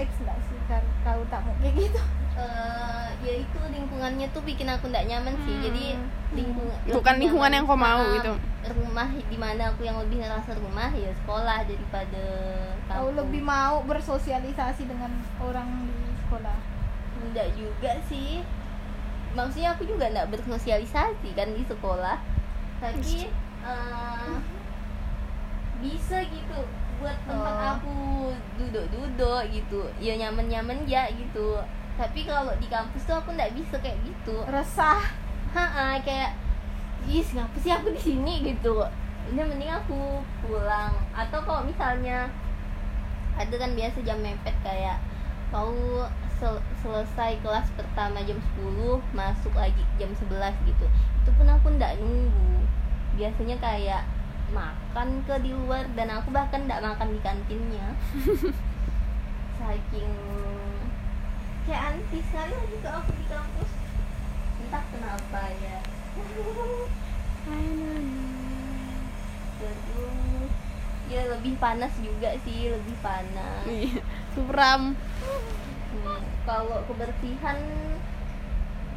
[0.00, 0.80] X nggak sih kan?
[1.04, 2.00] Kau tak mau kayak gitu
[2.32, 5.52] Eh, ya itu lingkungannya tuh bikin aku ndak nyaman sih.
[5.52, 5.62] Hmm.
[5.62, 5.84] jadi
[6.32, 8.32] lingkungan Bukan lingkungan yang kau mau gitu.
[8.72, 12.24] rumah di mana aku yang lebih ngerasa rumah ya sekolah daripada
[12.88, 16.56] kau lebih mau bersosialisasi dengan orang di sekolah?
[17.20, 18.40] Enggak juga sih.
[19.32, 22.16] Maksudnya aku juga enggak bersosialisasi kan di sekolah.
[22.80, 23.28] Tapi
[23.62, 24.34] eh,
[25.78, 26.58] bisa gitu
[26.96, 27.70] buat tempat Oh.
[27.76, 27.96] aku
[28.56, 29.80] duduk-duduk gitu.
[29.98, 31.60] Ya nyaman-nyaman ya gitu
[32.00, 34.36] tapi kalau di kampus tuh aku nggak bisa kayak gitu.
[34.48, 35.02] Resah.
[35.52, 36.32] Ha kayak
[37.02, 38.46] Is, ngapa sih aku di sini?
[38.46, 38.78] gitu.
[39.34, 40.94] Udah mending aku pulang.
[41.12, 42.30] Atau kalau misalnya
[43.34, 45.02] ada kan biasa jam mepet kayak
[45.50, 45.74] kau
[46.38, 50.86] sel- selesai kelas pertama jam 10 masuk lagi jam 11 gitu.
[51.22, 52.62] Itu pun aku ndak nunggu.
[53.18, 54.02] Biasanya kayak
[54.54, 57.86] makan ke di luar dan aku bahkan ndak makan di kantinnya.
[59.58, 60.10] Saking
[61.62, 63.70] kayak anti sekali gitu aku di kampus.
[64.62, 65.78] Entah kenapa ya.
[69.62, 70.50] Terus
[71.12, 73.62] ya lebih panas juga sih lebih panas.
[73.68, 74.00] Iya,
[74.34, 74.96] suram.
[75.92, 77.58] Hmm, kalau kebersihan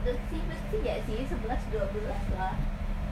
[0.06, 2.56] bersih bersih ya sih 11 12 lah.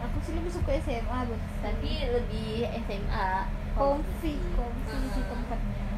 [0.04, 1.58] Aku sih lebih suka SMA bersih.
[1.62, 3.30] tapi lebih SMA
[3.78, 4.58] comfy bersih.
[4.58, 5.26] comfy Ah.
[5.30, 5.92] tempatnya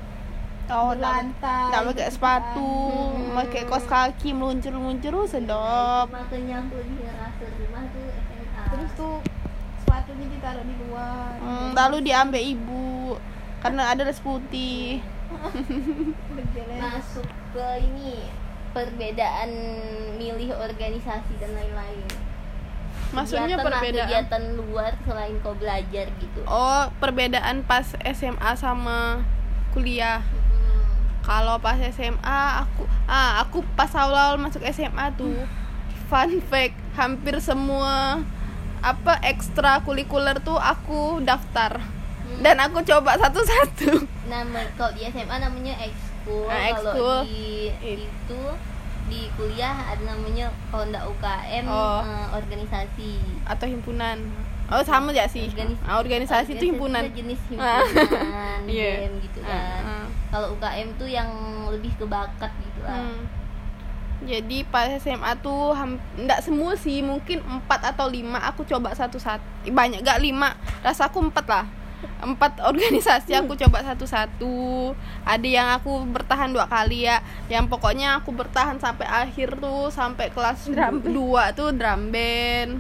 [0.65, 2.71] oh tak berlantai tak pakai sepatu
[3.06, 3.34] Hmm.
[3.36, 8.67] pakai kaos kaki meluncur meluncur oh, sedap makanya aku ngerasa rumah kan.
[8.71, 9.15] terus tuh
[9.78, 11.36] sepatunya ditaruh di luar.
[11.38, 13.19] Hmm, lalu diambil ibu
[13.60, 15.04] karena ada les putih
[16.82, 18.23] masuk ke ini
[18.71, 19.49] perbedaan
[20.15, 22.04] milih organisasi dan lain-lain.
[23.12, 24.08] Maksudnya Kegiatan perbedaan?
[24.08, 26.39] kegiatan luar selain kau belajar gitu?
[26.45, 29.23] Oh perbedaan pas SMA sama
[29.71, 30.23] kuliah.
[31.25, 35.33] Kalau pas SMA aku ah aku pas awal masuk SMA tuh
[36.05, 38.21] fun fact hampir semua
[38.79, 41.81] apa ekstra kulikuler tuh aku daftar
[42.25, 42.41] Hmm.
[42.41, 46.89] dan aku coba satu-satu nama kalau di SMA namanya ekskul Ah, ekskul.
[46.89, 48.41] kalau di itu
[49.05, 52.01] di kuliah ada namanya kalau ndak UKM Oh.
[52.01, 54.25] eh, organisasi atau himpunan
[54.67, 57.80] oh sama ya sih Organis- Ah, organisasi itu himpunan jenis Ah.
[57.82, 58.91] himpunan Iya.
[58.99, 60.06] BEM gitu Ah, kan ah.
[60.30, 61.30] kalau UKM tuh yang
[61.67, 63.21] lebih ke bakat gitu lah Hmm.
[64.17, 69.43] Jadi pas SMA tuh ham- nggak semua sih mungkin empat atau lima aku coba satu-satu
[69.67, 71.65] banyak gak lima rasaku empat lah
[72.23, 78.32] empat organisasi aku coba satu-satu ada yang aku bertahan dua kali ya yang pokoknya aku
[78.32, 81.12] bertahan sampai akhir tuh sampai kelas Drum band.
[81.12, 82.71] dua tuh drum band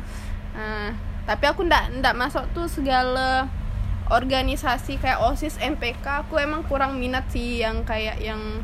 [0.51, 0.89] nah,
[1.25, 3.49] tapi aku ndak ndak masuk tuh segala
[4.13, 8.61] organisasi kayak osis MPK aku emang kurang minat sih yang kayak yang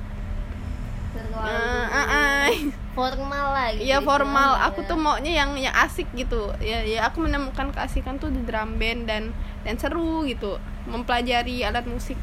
[1.12, 2.50] terlalu Eh, eh, eh.
[2.95, 4.52] formal lah gitu Iya formal.
[4.71, 4.88] Aku ya.
[4.88, 6.52] tuh maunya yang yang asik gitu.
[6.63, 9.36] Ya ya aku menemukan keasikan tuh di drum band dan
[9.67, 10.56] dan seru gitu.
[10.88, 12.15] Mempelajari alat musik.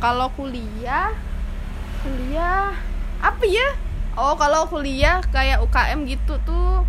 [0.00, 1.16] Kalau kuliah
[2.04, 2.76] kuliah
[3.20, 3.76] apa ya?
[4.16, 6.84] Oh, kalau kuliah kayak UKM gitu tuh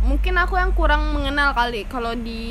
[0.00, 1.84] mungkin aku yang kurang mengenal kali.
[1.84, 2.42] Kalau di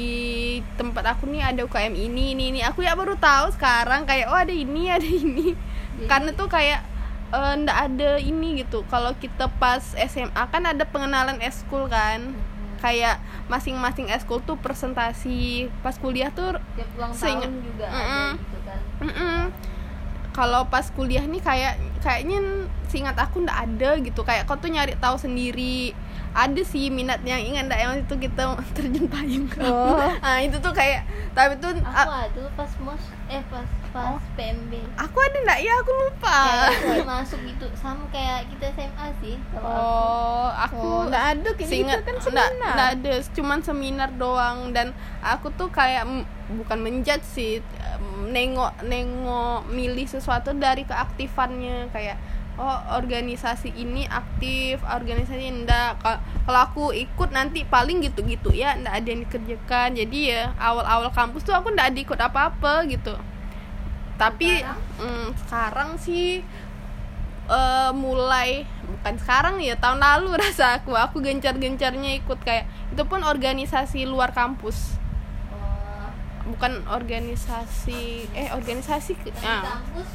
[0.75, 2.59] tempat aku nih ada UKM ini ini ini.
[2.62, 5.53] Aku ya baru tahu sekarang kayak oh ada ini ada ini.
[5.53, 6.81] Jadi- karena tuh kayak
[7.29, 8.85] eh, ndak ada ini gitu.
[8.85, 12.21] Kalau kita pas SMA kan ada pengenalan eskul kan.
[12.21, 12.47] Mhm.
[12.79, 15.67] kayak masing-masing eskul tuh presentasi.
[15.81, 17.91] Pas kuliah tuh tiap ulang Seingat- juga
[18.33, 18.79] gitu kan.
[18.99, 19.39] Mm-mm.
[20.29, 22.39] kalau pas kuliah nih kayak kayaknya
[22.88, 24.23] seingat aku ndak ada gitu.
[24.23, 25.91] Kayak kau tuh nyari tahu sendiri
[26.31, 27.35] ada sih minatnya.
[27.35, 28.43] Ingat ndak yang itu kita
[28.75, 29.45] terjun payung?
[29.59, 29.97] Oh.
[30.25, 34.21] ah itu tuh kayak tapi tuh aku a- ada pas mos eh pas pas Oh.
[34.37, 36.39] PMB aku ada ndak ya aku lupa.
[36.69, 37.65] Kayak masuk gitu.
[37.73, 39.73] Sama kayak kita SMA sih kalau aku.
[39.73, 42.49] Oh aku Oh, nggak ada kayak Seingat, gitu kan seminar.
[42.69, 43.13] nggak ada.
[43.31, 44.57] Cuman seminar doang.
[44.69, 47.65] Dan aku tuh kayak m- bukan menjudge sih
[48.27, 51.89] nengok nengok milih sesuatu dari keaktifannya.
[51.89, 52.21] Kayak
[52.60, 58.76] oh organisasi ini aktif organisasi ini enggak Ka- kalau aku ikut nanti paling gitu-gitu ya
[58.76, 59.95] enggak ada yang dikerjakan.
[59.95, 63.15] Jadi ya awal-awal kampus tuh aku enggak ada ikut apa-apa gitu.
[64.15, 64.80] Tapi Sekarang?
[65.00, 66.43] mm, sekarang sih
[67.48, 70.91] eh, mulai bukan sekarang ya tahun lalu rasa aku.
[70.93, 75.00] Aku gencar-gencarnya ikut kayak itu pun organisasi luar kampus.
[75.48, 76.12] Oh,
[76.52, 80.08] bukan organisasi eh organisasi ke- di ah, kampus?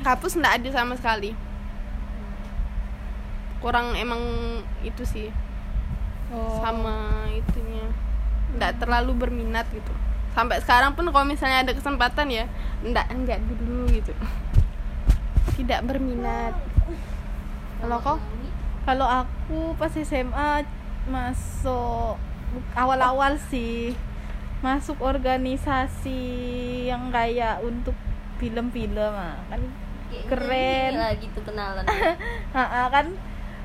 [0.00, 1.36] Kampus nggak ada sama sekali
[3.58, 4.20] kurang emang
[4.82, 5.28] itu sih.
[6.28, 6.60] Oh.
[6.60, 7.88] sama itunya.
[8.52, 9.92] Nggak terlalu berminat gitu.
[10.36, 12.44] Sampai sekarang pun kalau misalnya ada kesempatan ya
[12.84, 14.12] nggak nggak dulu gitu.
[15.56, 16.52] Tidak berminat.
[17.80, 18.48] Kalau kau Naomi,
[18.84, 20.64] Kalau aku pas SMA
[21.08, 22.20] masuk
[22.76, 23.96] awal-awal sih
[24.58, 26.20] masuk organisasi
[26.90, 27.94] yang kayak untuk
[28.42, 29.38] film-film ah.
[29.46, 29.62] kan
[30.08, 30.92] Keren.
[30.96, 31.84] lah gitu kenalan.
[32.56, 33.12] Ha-ha, kan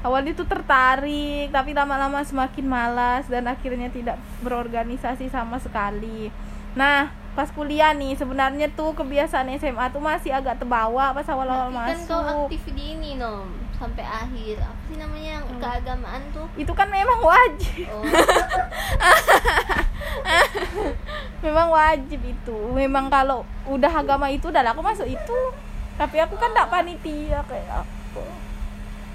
[0.04, 6.30] awalnya tuh tertarik tapi lama-lama semakin malas dan akhirnya tidak berorganisasi sama sekali.
[6.76, 11.90] Nah pas kuliah nih sebenarnya tuh kebiasaan SMA tuh masih agak terbawa pas awal-awal Tapi
[11.90, 12.46] kan kau masuk.
[12.46, 14.62] aktif di ini nom sampai akhir.
[14.62, 16.46] Apa sih namanya yang keagamaan tuh?
[16.54, 17.90] Itu kan memang wajib.
[17.90, 18.06] Oh.
[21.44, 22.58] Memang wajib itu.
[22.72, 25.40] Memang kalau udah agama itu udah aku masuk itu.
[26.00, 27.84] Tapi aku kan tak panitia kayak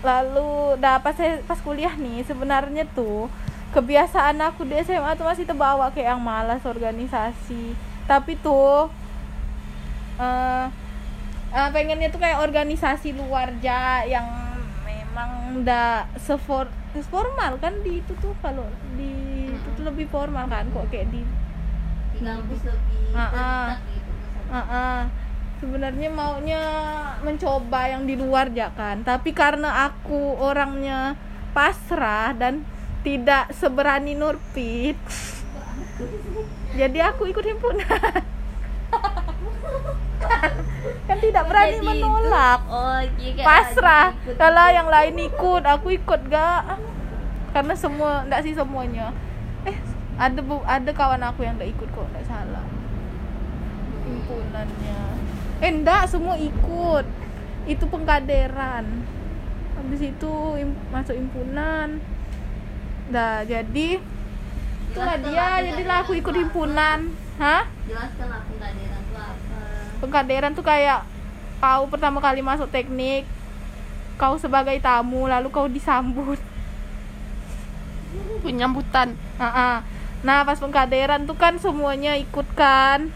[0.03, 3.27] lalu dah pas saya- pas kuliah nih sebenarnya tuh
[3.75, 7.75] kebiasaan aku di SMA tuh masih terbawa kayak yang malas organisasi
[8.09, 8.89] tapi tuh
[10.19, 10.67] eh
[11.53, 14.27] eh, pengennya tuh kayak organisasi luar ja yang
[14.87, 16.69] memang udah sefor
[17.11, 18.67] formal kan di itu tuh kalau
[18.99, 19.13] di
[19.55, 21.23] itu tuh lebih formal kan kok kayak di
[22.15, 23.31] di kampus lebih ah.
[23.31, 24.13] terdekat gitu.
[24.49, 24.99] Ah, ah.
[25.59, 26.63] Sebenarnya maunya
[27.21, 29.03] mencoba yang di luar ya kan?
[29.03, 31.19] Tapi karena aku orangnya
[31.53, 32.63] pasrah dan
[33.03, 34.99] tidak seberani Nurpit
[36.79, 37.91] jadi aku ikut himpunan.
[41.09, 42.61] Kan tidak berani Jadi itu- menolak.
[42.69, 44.07] Oh iya pasrah.
[44.37, 45.63] kalau yang lain ikut.
[45.67, 46.79] Aku ikut gak.
[47.51, 49.11] Karena semua enggak sih semuanya.
[49.67, 49.75] Eh
[50.19, 52.67] ada bu ada kawan aku yang enggak ikut kok enggak salah.
[54.07, 54.99] Himpunannya
[55.59, 57.05] eh enggak semua ikut.
[57.69, 58.85] Itu pengkaderan.
[59.79, 61.99] Habis itu im- masuk himpunan.
[63.09, 63.99] Dah jadi
[64.89, 67.13] itulah dia lah jadilah aku ikut himpunan.
[67.39, 67.63] Hah?
[67.87, 69.61] Jelaskan lah pengkaderan itu apa?
[70.03, 71.01] Pengkaderan tuh kayak
[71.59, 73.27] kau pertama kali masuk teknik
[74.19, 76.43] kau sebagai tamu lalu kau disambut.
[78.43, 79.15] Penyambutan.
[79.39, 79.77] Ah, ah.
[80.27, 83.15] nah pas pengkaderan tuh kan semuanya ikut kan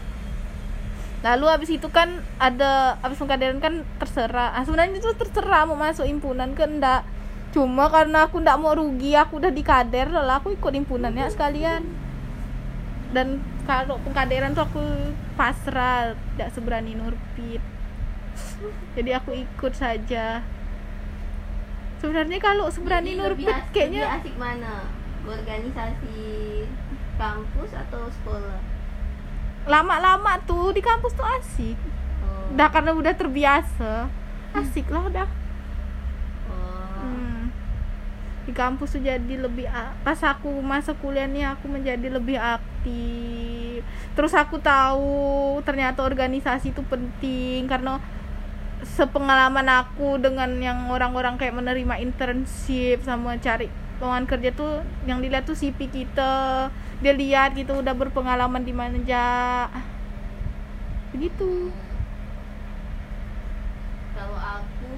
[1.23, 4.53] lalu habis itu kan ada habis pengkaderan kan terserah.
[4.53, 7.07] Ah, sebenarnya itu terserah mau masuk himpunan ke enggak
[7.53, 11.87] cuma karena aku enggak mau rugi aku udah dikader lalu aku ikut himpunannya sekalian.
[13.13, 14.83] Dan kalau pengkaderan tuh aku
[15.39, 17.61] pasrah tidak seberani nurpit
[18.93, 20.41] jadi aku ikut saja.
[21.99, 24.75] Sebenarnya kalau seberani lebih nurpit asik, kayaknya lebih asik mana?
[25.23, 26.23] Organisasi
[27.15, 28.59] kampus atau sekolah
[29.63, 31.77] lama-lama tuh di kampus tuh asik.
[32.23, 34.11] Oh, udah karena udah terbiasa.
[34.53, 35.27] Asik lah udah.
[36.51, 37.01] Oh.
[37.01, 37.43] Hmm.
[38.43, 39.71] di kampus tuh jadi lebih
[40.03, 43.81] pas aku masa kuliah nih aku menjadi lebih aktif.
[44.13, 48.03] Terus aku tahu ternyata organisasi itu penting karena
[48.83, 53.71] sepengalaman aku dengan yang orang-orang kayak menerima internship sama cari
[54.03, 56.67] lowongan kerja tuh yang dilihat tuh CV kita
[57.03, 59.25] dia lihat gitu udah berpengalaman di mana aja
[61.11, 61.69] begitu.
[64.15, 64.91] Kalau aku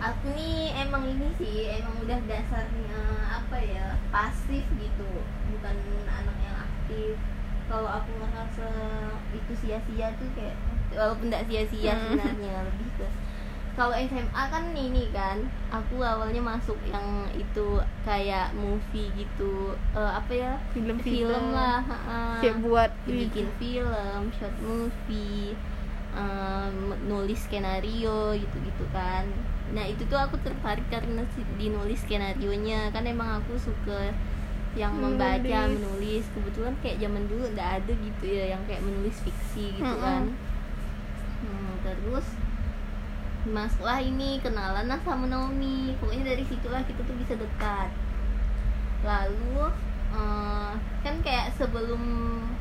[0.00, 5.10] aku nih emang ini sih emang udah dasarnya apa ya pasif gitu.
[5.52, 5.76] Bukan
[6.08, 7.14] anak yang aktif.
[7.68, 8.68] Kalau aku merasa
[9.30, 10.56] itu sia-sia tuh kayak
[10.90, 12.18] walaupun tidak sia-sia Hmm.
[12.18, 13.06] sebenarnya lebih ke
[13.72, 15.38] kalau SMA kan ini kan
[15.70, 17.66] aku awalnya masuk yang itu
[18.04, 22.20] kayak movie gitu Eh, apa ya film-film film lah ha-ha.
[22.40, 25.54] kayak buat bikin film, short movie,
[26.14, 29.24] em, nulis skenario gitu-gitu kan.
[29.70, 34.10] Nah itu tuh aku tertarik karena si- di nulis skenario nya kan emang aku suka
[34.78, 36.26] yang membaca, Menulis.
[36.30, 40.02] Kebetulan kayak zaman dulu nggak ada gitu ya yang kayak menulis fiksi gitu Mm-mm.
[40.02, 40.22] kan.
[41.40, 42.26] Hmm, terus
[43.48, 45.96] masuklah ini kenalan sama Naomi.
[45.96, 47.90] Pokoknya dari situlah kita tuh bisa dekat
[49.00, 49.72] lalu
[50.12, 52.02] eh, kan kayak sebelum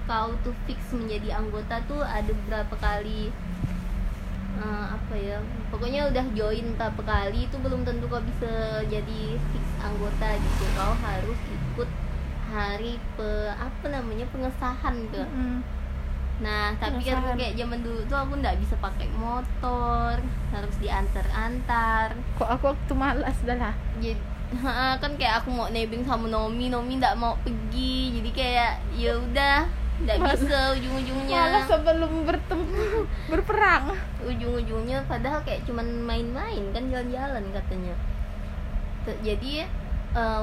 [0.07, 3.29] kau tuh fix menjadi anggota tuh ada beberapa kali
[4.59, 5.37] eh, apa ya
[5.69, 9.21] pokoknya udah join berapa kali itu belum tentu kau bisa jadi
[9.51, 11.89] fix anggota gitu kau harus ikut
[12.49, 15.61] hari pe apa namanya pengesahan ke Mm.
[16.39, 20.15] Nah tapi kan kayak zaman dulu tuh aku nggak bisa pakai motor
[20.55, 22.15] harus diantar-antar.
[22.39, 23.75] Kok aku waktu malas dah lah.
[23.99, 24.39] Jadi
[24.97, 28.17] kan kayak aku mau nebeng sama Nomi Nomi nggak mau pergi.
[28.17, 29.67] Jadi kayak ya udah
[29.99, 31.39] nggak bisa ujung-ujungnya.
[31.43, 32.87] Malas sebelum bertemu
[33.31, 33.85] berperang.
[34.23, 37.95] Ujung-ujungnya padahal kayak cuman main-main kan jalan-jalan katanya.
[39.03, 39.67] Jadi
[40.15, 40.41] eh,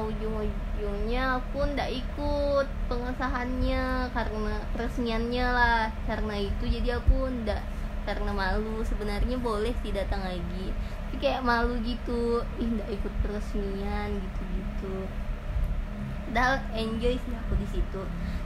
[0.77, 5.89] ujung-ujungnya aku ndak ikut pengesahannya karena peresmiannya lah.
[6.05, 7.61] Karena itu jadi aku ndak
[8.05, 8.85] karena malu.
[8.85, 10.69] Sebenarnya boleh sih datang lagi.
[11.09, 12.45] Tapi kayak malu gitu.
[12.61, 15.09] Ih ndak ikut peresmian gitu-gitu.
[16.29, 18.01] Padahal enjoy sih aku di situ.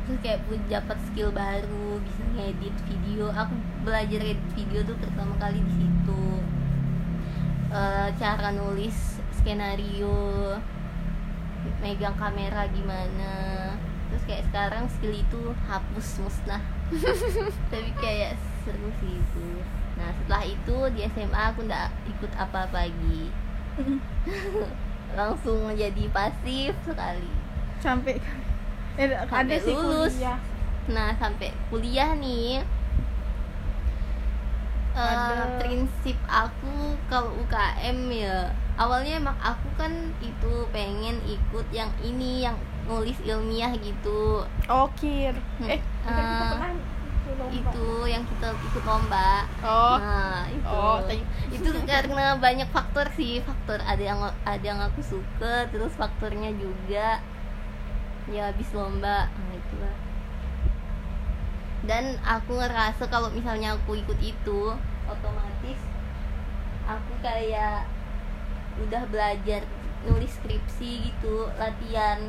[0.07, 3.27] Terus kayak pun dapat skill baru bisa ngedit video.
[3.35, 3.53] Aku
[3.83, 6.23] belajar edit video tuh pertama kali di situ.
[7.71, 10.55] Eh, cara nulis skenario
[11.81, 13.33] megang kamera gimana.
[14.11, 16.63] Terus kayak sekarang skill itu hapus musnah.
[17.71, 19.47] Tapi kayak seru sih itu.
[19.95, 23.31] Nah setelah itu di SMA aku ndak ikut apa-apa lagi.
[25.17, 27.31] Langsung jadi pasif sekali.
[27.79, 28.19] Sampai
[28.99, 30.13] eh, ada Sampai sih lulus.
[30.19, 30.39] kuliah.
[30.91, 32.63] Nah sampai kuliah nih
[34.91, 35.63] Ada.
[35.63, 42.57] prinsip aku kalau UKM ya awalnya emang aku kan itu pengen ikut yang ini yang
[42.89, 44.43] nulis ilmiah gitu.
[44.67, 45.35] Oh kir.
[45.61, 45.69] Hmm.
[45.69, 46.21] eh kita
[46.51, 47.55] pernah ikut lomba.
[47.55, 49.47] itu yang kita ikut lomba.
[49.63, 49.95] Oh.
[49.95, 50.67] Nah itu.
[50.67, 55.95] Oh, thank- itu karena banyak faktor sih faktor ada yang ada yang aku suka terus
[55.95, 57.23] faktornya juga.
[58.27, 60.10] Ya habis lomba nah itulah
[61.89, 64.75] dan aku ngerasa kalau misalnya aku ikut itu
[65.09, 65.79] otomatis
[66.85, 67.85] aku kayak
[68.81, 69.61] udah belajar
[70.07, 72.19] nulis skripsi gitu latihan.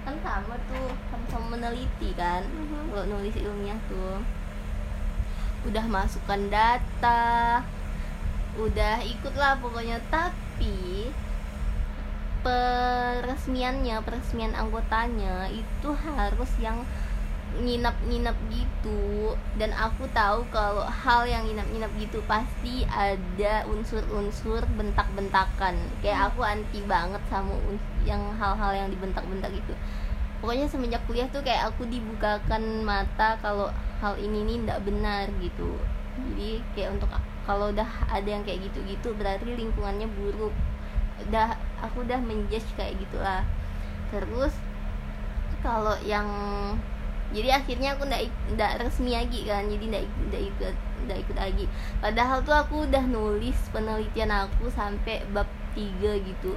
[0.00, 2.88] Kan sama tuh sama-sama meneliti kan Mhm.
[2.88, 4.24] kalau nulis ilmiah tuh.
[5.68, 7.60] Udah masukkan data
[8.56, 10.00] udah ikutlah pokoknya.
[10.08, 11.12] Tapi
[12.40, 16.88] peresmiannya peresmian anggotanya itu harus yang
[17.58, 19.34] nginap-nginap gitu.
[19.58, 25.74] Dan aku tahu kalau hal yang nginap-nginap gitu pasti ada unsur-unsur bentak-bentakan.
[26.04, 27.58] Kayak aku anti banget sama
[28.06, 29.74] yang hal-hal yang dibentak-bentak itu
[30.40, 33.68] pokoknya semenjak kuliah tuh kayak aku dibukakan mata kalau
[34.00, 35.76] hal ini nih ndak benar gitu.
[36.16, 37.12] Jadi kayak untuk
[37.44, 40.52] kalau udah ada yang kayak gitu-gitu berarti lingkungannya buruk.
[41.28, 43.44] Udah aku udah menjudge kayak gitulah.
[44.08, 44.56] Terus
[45.60, 46.26] kalau yang
[47.30, 48.26] jadi akhirnya aku ndak
[48.58, 49.62] ndak resmi lagi kan.
[49.70, 50.74] Jadi ndak ndak ikut
[51.06, 51.64] ndak ikut lagi.
[52.02, 55.46] Padahal tuh aku udah nulis penelitian aku sampai bab
[55.78, 56.52] 3 gitu.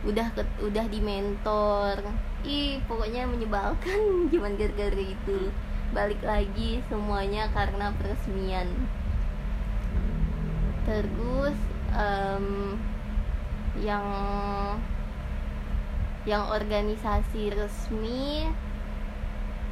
[0.00, 2.00] Udah ke, udah di mentor
[2.40, 4.00] ih pokoknya menyebalkan
[4.32, 5.52] cuman gara-gara itu.
[5.92, 8.68] Balik lagi semuanya karena peresmian.
[10.88, 11.58] Terus
[11.92, 12.80] em,
[13.84, 14.06] yang
[16.24, 18.48] yang organisasi resmi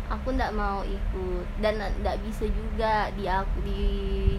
[0.08, 3.84] aku ndak mau ikut dan ndak bisa juga di aku di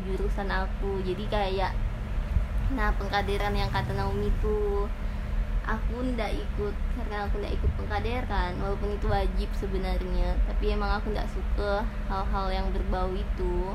[0.10, 1.02] jurusan aku.
[1.06, 1.74] Jadi kayak
[2.70, 4.86] nah pengkaderan yang kata Naomi itu
[5.66, 10.38] aku ndak ikut karena aku ndak ikut pengkader kan walaupun itu wajib sebenarnya.
[10.50, 13.74] Tapi emang aku ndak suka hal-hal yang berbau itu.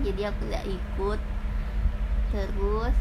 [0.00, 1.20] Jadi aku nggak ikut.
[2.32, 2.96] Terus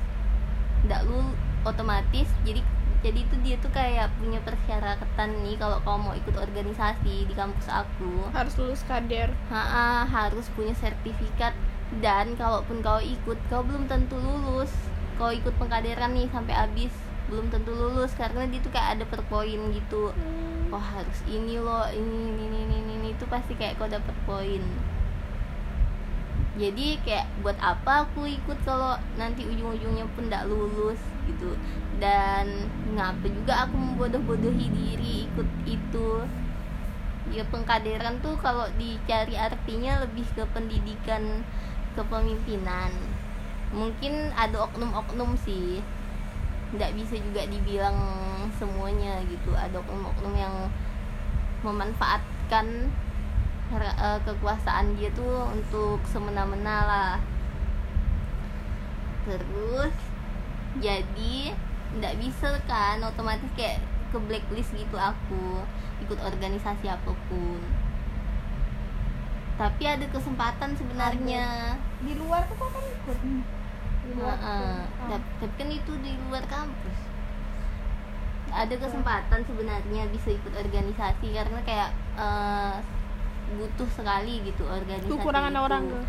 [0.84, 1.32] nggak lu
[1.64, 2.60] otomatis jadi
[3.04, 7.68] jadi itu dia tuh kayak punya persyaratan nih kalau kau mau ikut organisasi di kampus
[7.68, 8.32] aku.
[8.32, 9.28] Harus lulus kader.
[9.52, 11.52] Ha-ha, harus punya sertifikat.
[12.00, 14.72] Dan kalaupun kau ikut kau belum tentu lulus.
[15.20, 16.96] Kau ikut pengkaderan nih sampai habis
[17.28, 18.16] belum tentu lulus.
[18.16, 20.16] Karena dia tuh kayak ada per poin gitu.
[20.72, 24.64] Oh harus ini loh ini ini ini ini, ini, itu pasti kayak kau dapet poin.
[26.56, 31.56] Jadi kayak buat apa aku ikut kalau nanti ujung-ujungnya pun tidak lulus gitu.
[32.02, 36.10] Dan ngapa juga aku membodoh-bodohi diri ikut itu?
[37.32, 41.42] Ya pengkaderan tuh kalau dicari artinya lebih ke pendidikan
[41.96, 42.92] kepemimpinan.
[43.72, 45.80] Mungkin ada oknum-oknum sih.
[46.76, 47.98] Nggak bisa juga dibilang
[48.60, 49.56] semuanya gitu.
[49.56, 50.56] Ada oknum-oknum yang
[51.64, 52.92] memanfaatkan
[53.74, 57.14] eh, kekuasaan dia tuh untuk semena-mena lah.
[59.24, 59.96] Terus
[60.82, 61.54] jadi
[61.94, 63.78] nggak bisa kan otomatis kayak
[64.10, 65.62] ke blacklist gitu aku
[66.02, 67.62] ikut organisasi apa pun.
[69.54, 71.78] Tapi ada kesempatan sebenarnya.
[72.02, 73.18] Di luar tuh kok kan ikut?
[74.04, 74.38] Di luar.
[75.08, 77.00] Tap- tapi kan itu di luar kampus.
[78.54, 82.76] Ada kesempatan sebenarnya bisa ikut organisasi karena kayak eh,
[83.54, 86.04] butuh sekali gitu organisasi kekurangan orang tuh.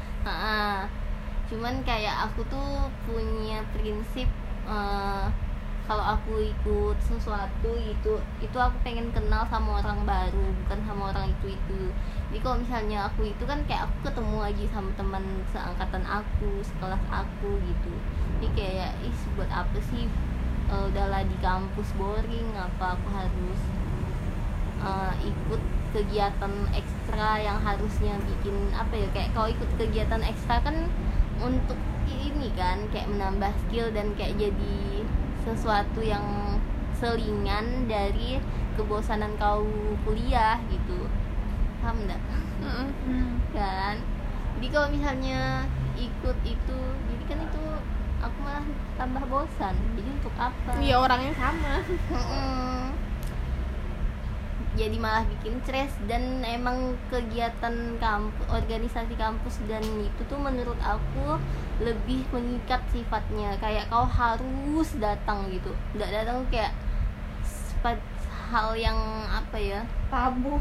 [1.45, 4.29] Cuman kayak aku tuh punya prinsip
[4.69, 5.27] eh,
[5.85, 11.29] kalau aku ikut sesuatu itu itu aku pengen kenal sama orang baru bukan sama orang
[11.29, 11.93] itu itu.
[12.33, 17.05] Jadi kalau misalnya aku itu kan kayak aku ketemu lagi sama teman seangkatan aku sekelas
[17.13, 17.93] aku gitu.
[18.41, 20.09] Jadi kayak ih buat apa sih?
[20.73, 23.61] Eh, udahlah di kampus boring apa aku harus
[24.81, 25.63] eh, ikut
[25.93, 30.91] kegiatan ekstra yang harusnya bikin apa ya kayak kalau ikut kegiatan ekstra kan
[31.43, 35.03] untuk ini kan kayak menambah skill dan kayak jadi
[35.45, 36.25] sesuatu yang
[36.97, 38.41] selingan dari
[38.79, 39.67] kebosanan kau
[40.05, 41.09] kuliah gitu.
[41.83, 42.21] Paham enggak
[43.57, 43.97] kan?
[44.59, 46.79] Jadi kalau misalnya ikut itu
[47.11, 47.65] jadi kan itu
[48.23, 48.67] aku malah
[48.97, 49.75] tambah bosan.
[49.99, 50.73] Jadi untuk apa?
[50.81, 51.75] Iya orangnya sama.
[54.75, 61.39] Jadi malah bikin stres dan emang kegiatan kampus organisasi kampus dan itu tuh menurut aku
[61.79, 63.55] lebih mengikat sifatnya.
[63.63, 65.71] Kayak kau harus datang gitu.
[65.95, 66.75] Nggak datang kayak
[68.51, 68.99] hal yang
[69.31, 69.81] apa ya?
[70.11, 70.59] Tabu.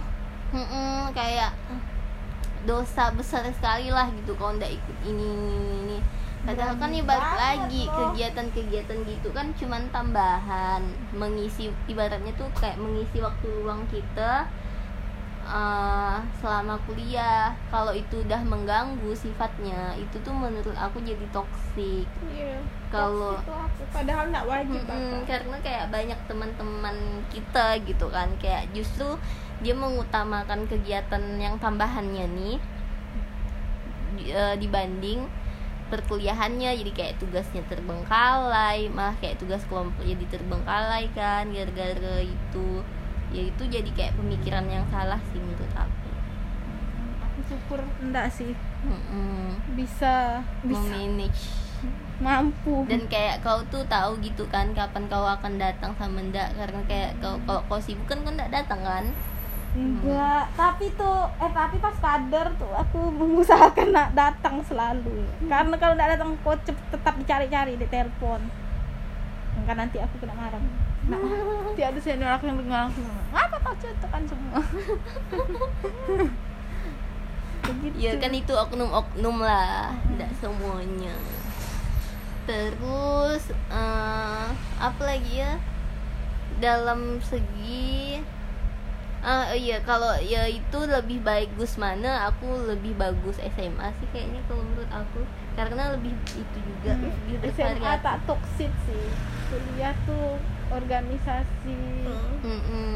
[0.53, 1.49] Mm-mm, kayak
[2.69, 4.37] dosa besar sekali lah gitu.
[4.37, 5.57] Kalau ndak ikut ini ini,
[5.89, 5.97] ini.
[6.43, 10.83] Padahal kan ya balik Banget lagi kegiatan-kegiatan gitu kan cuman tambahan.
[11.15, 14.43] Mengisi ibaratnya tuh kayak mengisi waktu luang kita
[15.47, 17.55] eh, selama kuliah.
[17.71, 22.59] Kalau itu udah mengganggu sifatnya itu tuh menurut aku jadi toksik iya
[22.93, 23.39] kalau
[23.89, 26.97] padahal nggak wajib Mm-mm, apa karena kayak banyak teman-teman
[27.31, 28.27] kita gitu kan.
[28.43, 29.15] Kayak justru
[29.63, 32.55] dia mengutamakan kegiatan yang tambahannya nih
[34.27, 35.23] eh, dibanding
[35.93, 42.81] perkuliahannya jadi kayak tugasnya terbengkalai malah kayak tugas kelompok jadi terbengkalai kan gara-gara itu.
[43.29, 46.09] Ya itu jadi kayak pemikiran yang salah sih menurut aku.
[47.21, 48.57] Aku syukur enggak sih.
[48.83, 49.53] Mm-mm.
[49.77, 50.81] bisa bisa.
[50.81, 51.53] Memanage.
[52.17, 52.89] Mampu.
[52.89, 56.57] Dan kayak kau tuh tahu gitu kan kapan kau akan datang sama ndak?
[56.57, 59.05] Karena kayak kau kalau kau sibuk kan kau ndak datang kan
[59.73, 65.25] enggak tapi tuh eh tapi pas kader tuh aku mengusahakan nak datang selalu.
[65.49, 68.41] Karena kalau enggak datang kok cep- tetap dicari-cari di telepon.
[69.65, 70.61] Kan nanti aku kena marah.
[71.09, 71.19] Nah,
[71.75, 73.03] tidak ada senior aku yang dengar langsung
[73.33, 74.61] ngapa kau cetekan semua?
[77.63, 77.95] Begitu.
[77.95, 79.95] Ya kan itu oknum-oknum lah.
[80.13, 81.15] Tidak semuanya.
[82.43, 84.47] Terus eh,
[84.77, 85.55] apa lagi ya?
[86.59, 88.19] Dalam segi
[89.23, 94.61] ah iya kalau ya itu lebih bagus mana aku lebih bagus SMA sih kayaknya kalau
[94.61, 99.05] menurut aku karena lebih itu juga Hmm, lebih SMA tak toksik sih
[99.47, 100.35] kuliah tuh
[100.73, 101.77] organisasi.
[102.03, 102.51] Aku-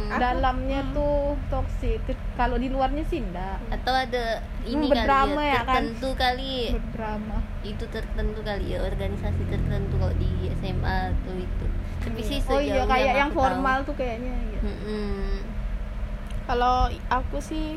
[0.10, 0.94] dalamnya hmm.
[0.94, 1.18] tuh
[1.48, 2.02] toksik
[2.34, 5.66] kalau di luarnya sih enggak atau ada ini Hmm, kali berdrama ya ya kan?
[5.86, 11.66] tertentu kali berdrama itu tertentu kali ya organisasi tertentu kalau di SMA atau itu
[12.00, 13.44] tapi sih oh iya kayak yang aku tahu.
[13.46, 14.60] formal tuh kayaknya ya.
[14.62, 15.47] Mm-mm.
[16.48, 16.76] Kalau
[17.08, 17.76] aku sih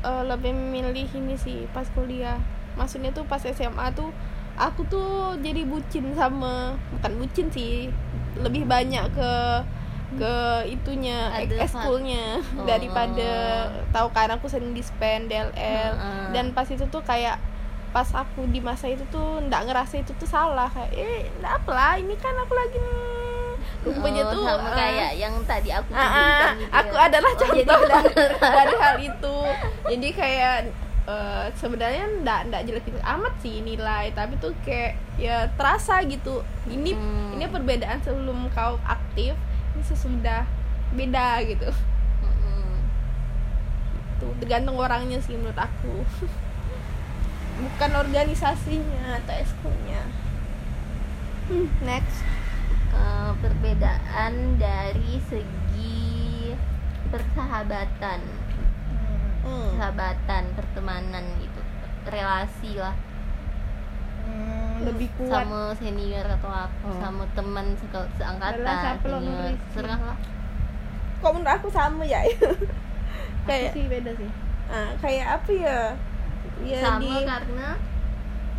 [0.00, 2.40] eh, lebih memilih ini sih pas kuliah.
[2.74, 4.10] Maksudnya tuh pas SMA tuh
[4.56, 7.86] aku tuh jadi bucin sama bukan bucin sih
[8.34, 9.32] lebih banyak ke
[10.08, 10.34] ke
[10.66, 12.64] itunya ekskulnya Oh.
[12.64, 13.30] daripada
[13.92, 15.52] tahu kan aku sering dispen DLL
[15.94, 16.26] Heeh.
[16.32, 17.38] dan pas itu tuh kayak
[17.88, 20.66] pas aku di masa itu tuh ndak ngerasa itu tuh salah.
[20.68, 22.78] Kayak eh ndak apa lah ini kan aku lagi
[23.80, 26.74] rupanya Oh, tuh sama eh, kayak yang tadi aku tunjukkan gitu.
[26.74, 27.04] aku ya.
[27.04, 28.12] adalah Oh, contoh jadi dari,
[28.58, 29.36] dari hal itu.
[29.88, 30.56] Jadi kayak
[31.04, 36.42] eh, sebenarnya ndak ndak jelek jelek amat sih nilai tapi tuh kayak ya terasa gitu.
[36.64, 37.32] Ini Hmm.
[37.32, 39.38] ini perbedaan sebelum kau aktif
[39.72, 40.42] ini sesudah
[40.90, 41.70] beda gitu.
[44.18, 46.02] Tuh tergantung orangnya sih menurut aku.
[47.58, 49.98] Bukan organisasinya atau eskunya
[51.48, 52.22] hmm, next
[52.98, 56.50] Eh, perbedaan dari segi
[57.08, 58.20] persahabatan.
[59.40, 59.70] Hmm.
[59.70, 61.60] persahabatan pertemanan gitu.
[62.04, 62.92] Relasi lah.
[64.22, 65.46] Hmm, lebih kuat.
[65.46, 66.98] Sama senior atau apa Oh.
[67.00, 68.60] sama teman seke- seangkatan
[69.00, 69.56] senior.
[69.72, 70.18] serah lah.
[71.18, 72.20] Kok menurut aku sama ya?
[73.48, 74.30] Kayak sih beda sih.
[74.68, 75.80] Ah, kayak apa ya?
[76.60, 77.68] Ya sama di karena?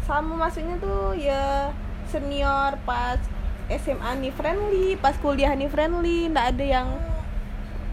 [0.01, 1.69] Sama maksudnya tuh ya
[2.03, 3.21] senior pas
[3.69, 6.89] SMA nih friendly pas kuliah nih friendly ndak ada yang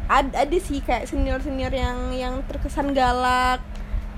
[0.07, 3.61] ada, ada sih kayak senior senior yang yang terkesan galak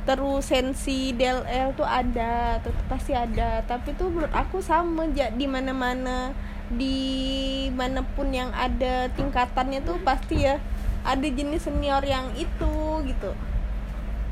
[0.08, 3.60] terus sensi DLL tuh ada tetap pasti ada.
[3.68, 6.32] Tapi tuh menurut aku sama ja, di mana mana
[6.72, 10.56] di mana pun yang ada tingkatannya tuh pasti ya
[11.04, 13.36] ada jenis senior yang itu gitu.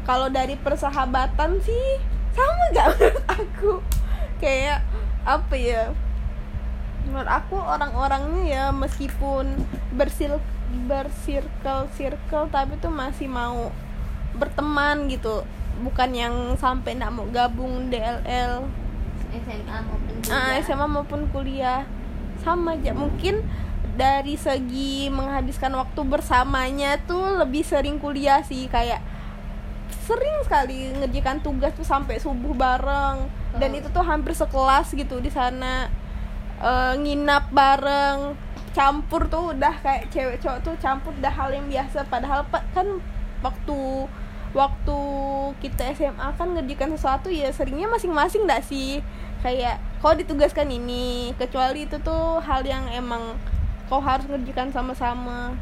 [0.08, 2.00] Kalau dari persahabatan sih
[2.32, 3.72] sama gak menurut aku.
[4.40, 4.80] Kayak
[5.28, 5.92] apa ya
[7.06, 9.46] menurut aku orang-orangnya ya meskipun
[9.94, 10.42] bersil
[10.90, 13.70] bersirkel circle tapi tuh masih mau
[14.34, 15.46] berteman gitu.
[15.80, 18.64] Bukan yang sampai ndak mau gabung DLL
[19.36, 20.62] SMA maupun ah, kuliah.
[20.64, 21.80] SMA maupun kuliah.
[22.40, 23.44] Sama aja mungkin
[23.96, 28.68] dari segi menghabiskan waktu bersamanya tuh lebih sering kuliah sih.
[28.68, 29.04] Kayak
[30.08, 33.28] sering sekali ngerjakan tugas tuh sampai subuh bareng.
[33.56, 33.78] Dan Oh.
[33.80, 35.88] itu tuh hampir sekelas gitu di sana
[36.56, 38.32] Eh, nginap bareng
[38.72, 42.08] campur tuh udah kayak cewek cowok tuh campur udah hal yang biasa.
[42.08, 43.00] Padahal pa- kan
[43.44, 44.08] waktu
[44.56, 44.98] waktu
[45.60, 49.04] kita SMA kan ngerjakan sesuatu ya seringnya masing-masing nggak sih?
[49.44, 53.36] Kayak kau ditugaskan ini kecuali itu tuh hal yang emang
[53.92, 55.52] kau harus ngerjakan sama-sama.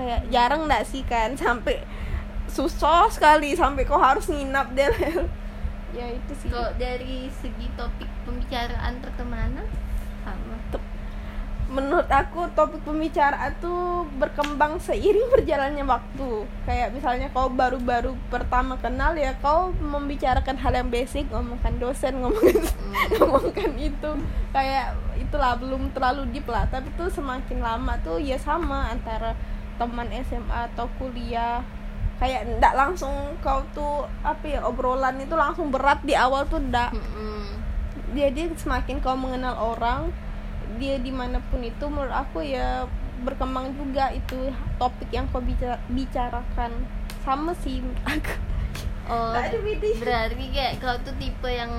[0.00, 1.36] Kayak jarang nggak sih kan?
[1.40, 1.84] Sampai
[2.46, 4.86] susah sekali sampai kau harus nginap deh
[5.92, 6.48] ya itu sih.
[6.48, 9.66] Kok dari segi topik pembicaraan pertemanan
[11.66, 16.46] menurut aku topik pembicaraan tuh berkembang seiring berjalannya waktu.
[16.62, 22.62] Kayak misalnya kau baru-baru pertama kenal ya kau membicarakan hal yang basic ngomongkan dosen ngomongkan
[23.18, 24.10] ngomongkan itu.
[24.54, 29.34] Kayak itulah belum terlalu deep lah tapi tuh semakin lama tuh ya sama antara
[29.74, 31.66] teman SMA atau kuliah.
[32.22, 33.12] Kayak ndak langsung
[33.42, 36.94] kau tuh apa ya obrolan itu langsung berat di awal tuh ndak.
[36.94, 37.44] Mm-mm.
[38.16, 40.08] jadi semakin kau mengenal orang
[40.76, 42.84] dia di mana pun itu menurut aku ya
[43.24, 46.72] berkembang juga itu topik yang kau bicara- bicarakan.
[47.24, 48.34] Sama sih menurut aku.
[49.06, 49.38] Oh,
[50.02, 51.70] berarti kayak kau tuh tipe yang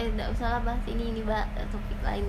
[0.00, 2.24] eh enggak usah lah bahas ini ini mbak topik lain.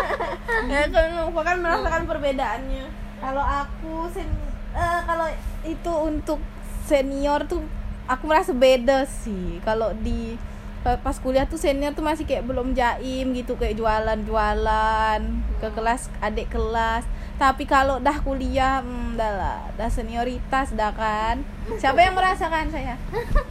[0.72, 2.84] ya kan kau kan merasakan perbedaannya.
[3.24, 4.28] Kalau aku sen
[4.76, 5.24] eh, kalau
[5.64, 6.36] itu untuk
[6.84, 7.64] senior tuh
[8.04, 9.56] aku merasa beda sih.
[9.64, 10.36] Kalau di
[10.84, 15.20] pas kuliah tuh senior tuh masih kayak belum jaim gitu kayak jualan-jualan
[15.58, 17.08] ke kelas adik kelas.
[17.34, 21.40] Tapi kalau dah kuliah hmm, dah lah dah senioritas dah kan.
[21.74, 22.94] Siapa yang merasakan saya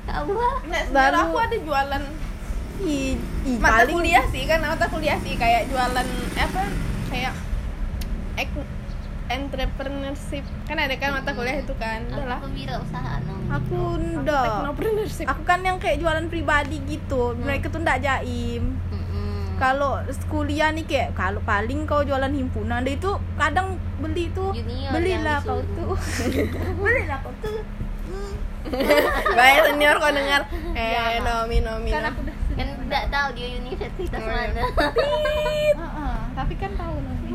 [0.05, 0.55] Tahu lah.
[0.93, 2.03] nah, aku ada jualan
[2.79, 6.61] Ih, ih, mata paling- kuliah sih kan mata kuliah sih kayak jualan apa
[7.07, 7.33] kayak
[8.35, 8.72] ek-
[9.27, 10.43] entrepreneurship.
[10.63, 12.03] Kan ada kan mata kuliah itu kan.
[12.07, 13.51] Udah lah Aku wirausaha namanya.
[13.53, 13.79] aku
[14.19, 17.33] ndak technopreneurship aku kan yang kayak jualan pribadi gitu.
[17.35, 18.75] Mereka tuh ndak jaim.
[19.53, 25.39] Kalau kuliah nih kayak kalau paling kau jualan himpunan itu kadang beli tuh Junior belilah
[25.47, 25.93] kau tuh.
[26.75, 27.61] Belilah kau tuh.
[29.31, 30.41] Baik senior kau dengar.
[30.73, 31.21] Eh Ya.
[31.21, 34.61] nomi nomi kan aku udah kan tidak tahu dia universitas mana.
[35.79, 37.29] Heeh, tapi kan tahu nanti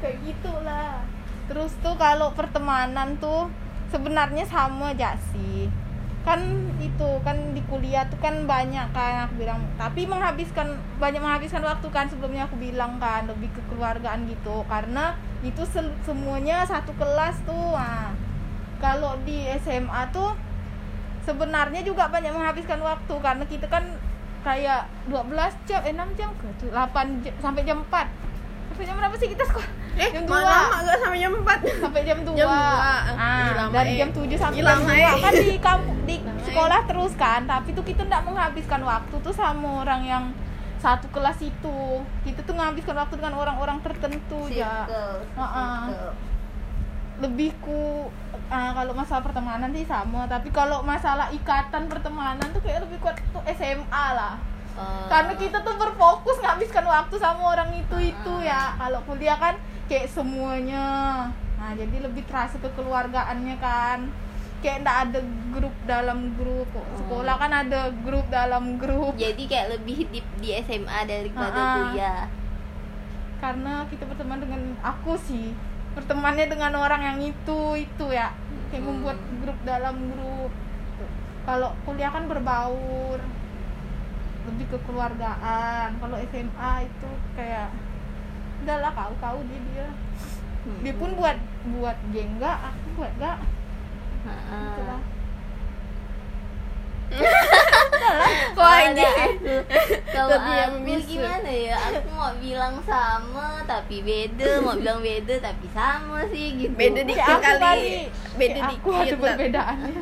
[0.00, 1.02] kayak gitulah.
[1.46, 3.48] Terus tuh kalau pertemanan tuh
[3.88, 5.70] sebenarnya sama aja sih.
[6.26, 9.62] Kan itu kan di kuliah tuh kan banyak kan aku bilang.
[9.78, 14.66] Tapi menghabiskan banyak menghabiskan waktu kan sebelumnya aku bilang kan lebih ke keluargaan gitu.
[14.66, 15.14] Karena
[15.46, 15.62] itu
[16.02, 18.10] semuanya satu kelas tuh nah,
[18.82, 20.34] kalau di SMA tuh
[21.26, 23.82] sebenarnya juga banyak menghabiskan waktu karena kita kan
[24.46, 25.26] kayak 12
[25.66, 28.25] jam eh 6 jam ke tuh 8 jam, sampai jam 4
[28.76, 30.40] sampai jam berapa sih kita sekolah eh jam dua.
[30.44, 32.60] lama gak sampai jam 4 sampai jam 2 Jam dua.
[32.76, 33.96] ah, Ih, lama, dari eh.
[33.96, 35.16] jam 7 sampai Ih, jam 2 eh.
[35.16, 36.44] kan di kampung di Lama, eh.
[36.44, 40.24] sekolah terus kan tapi tuh kita nggak menghabiskan waktu tuh sama orang yang
[40.76, 41.78] satu kelas itu
[42.22, 45.80] kita tuh menghabiskan waktu dengan orang-orang tertentu ya circle Heeh.
[45.88, 46.12] circle.
[47.16, 48.12] lebih ku
[48.46, 53.16] ah, kalau masalah pertemanan sih sama tapi kalau masalah ikatan pertemanan tuh kayak lebih kuat
[53.32, 54.36] tuh SMA lah
[54.76, 55.08] Oh.
[55.08, 58.76] karena kita tuh berfokus nghabiskan waktu sama orang itu itu ya.
[58.76, 59.56] Kalau kuliah kan
[59.86, 60.86] kayak semuanya.
[61.56, 64.12] Nah jadi lebih terasa kekeluargaannya kan.
[64.60, 65.20] Kayak ndak ada
[65.50, 69.16] grup dalam grup sekolah kan ada grup dalam grup.
[69.16, 71.72] Jadi kayak lebih deep di SMA daripada Ah-ah.
[71.88, 72.22] kuliah.
[73.36, 75.56] Karena kita berteman dengan aku sih.
[75.92, 78.28] Bertemannya dengan orang yang itu itu ya.
[78.68, 78.88] Kayak Hmm.
[78.92, 80.52] membuat grup dalam grup.
[81.44, 83.20] Kalau kuliah kan berbaur
[84.46, 87.68] lebih kekeluargaan kalau SMA itu kayak
[88.62, 89.86] udahlah kau kau dia dia
[90.82, 91.38] dia pun buat
[91.70, 93.38] buat geng gak aku buat gak
[94.26, 94.74] Heeh.
[94.82, 95.02] lah
[98.58, 99.06] Wah, Ada ini.
[99.06, 99.54] aku.
[100.10, 101.76] Kalau aku gimana ya?
[101.78, 106.74] Aku mau bilang sama tapi beda, mau bilang beda tapi sama sih gitu.
[106.74, 107.62] Beda dikit aku kali.
[107.62, 107.90] kali.
[108.34, 108.90] Beda Kayak aku dikit.
[108.90, 109.22] ada lah.
[109.22, 110.00] perbedaannya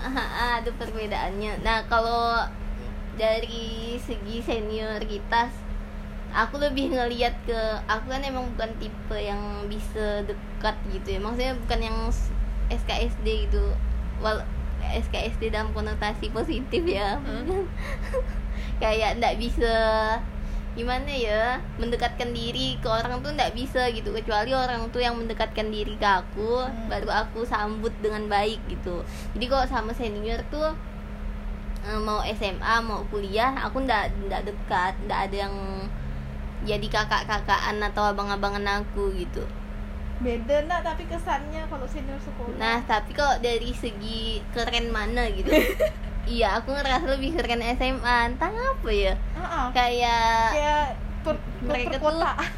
[0.58, 1.52] ada perbedaannya.
[1.62, 2.22] Nah, kalau
[3.20, 5.52] dari segi senioritas
[6.32, 11.20] aku lebih ngelihat ke aku kan emang bukan tipe yang bisa dekat gitu ya.
[11.20, 11.98] Maksudnya bukan yang
[12.70, 13.62] SKSD gitu.
[14.22, 14.40] Wal
[14.80, 17.20] SKSD dalam konotasi positif ya.
[17.20, 17.66] Hmm.
[18.82, 19.74] Kayak ndak bisa
[20.70, 25.66] gimana ya mendekatkan diri ke orang tuh ndak bisa gitu kecuali orang tuh yang mendekatkan
[25.66, 26.86] diri ke aku Hmm.
[26.86, 29.02] baru aku sambut dengan baik gitu
[29.34, 30.70] jadi kalau sama senior tuh
[31.98, 35.54] mau SMA mau kuliah aku ndak ndak dekat ndak ada yang
[36.60, 39.40] jadi kakak-kakaan atau abang-abangan aku gitu.
[40.20, 42.52] Beda enggak tapi kesannya kalau senior sekolah.
[42.54, 45.48] Nah tapi kalau dari segi keren mana gitu?
[46.20, 49.16] Iya aku ngerasa lebih keren SMA entah apa ya.
[49.34, 49.66] Heeh.
[49.72, 50.84] kayak kayak
[51.24, 52.50] per, Mereka tuh- perkotaan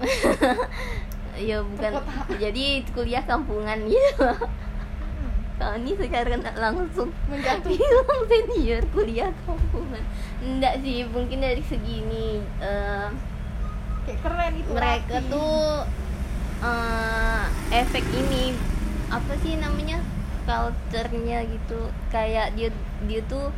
[1.48, 1.90] ya bukan.
[2.36, 4.28] Jadi kuliah kampungan gitu
[5.60, 7.12] kalau ini secara langsung.
[7.28, 7.68] Menjatuh.
[7.76, 10.00] Bilang senior kuliah kampungan
[10.40, 13.08] enggak sih mungkin dari segini eh,
[14.08, 15.28] kayak keren itu mereka rapi.
[15.28, 15.84] tuh
[16.64, 17.44] eh,
[17.76, 18.56] efek ini
[19.12, 20.00] apa sih namanya
[20.48, 21.92] culture-nya gitu.
[22.08, 22.72] Kayak dia
[23.04, 23.52] dia tuh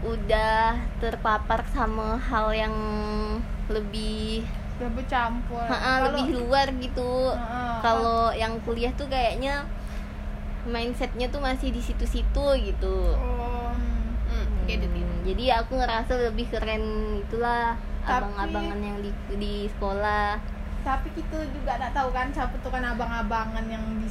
[0.00, 2.74] udah terpapar sama hal yang
[3.68, 4.46] lebih
[4.80, 5.60] bercampur.
[5.68, 7.34] Ha-ha, Kalau- lebih luar gitu.
[7.36, 7.76] Heeh.
[7.80, 9.64] kalau yang kuliah tuh kayaknya
[10.62, 13.72] mindsetnya tuh masih di situ-situ gitu Oh.
[14.26, 15.02] Hmm, get it, get it.
[15.02, 16.84] Hmm, jadi aku ngerasa lebih keren
[17.20, 20.40] itulah abang-abangan yang di di sekolah
[20.80, 24.08] tapi kita juga nggak tahu kan siapa tuh kan abang-abangan yang di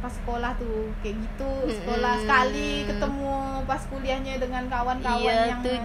[0.00, 2.24] pas sekolah tuh kayak gitu sekolah Mm-mm.
[2.24, 5.78] sekali ketemu pas kuliahnya dengan kawan-kawan iya yang tuh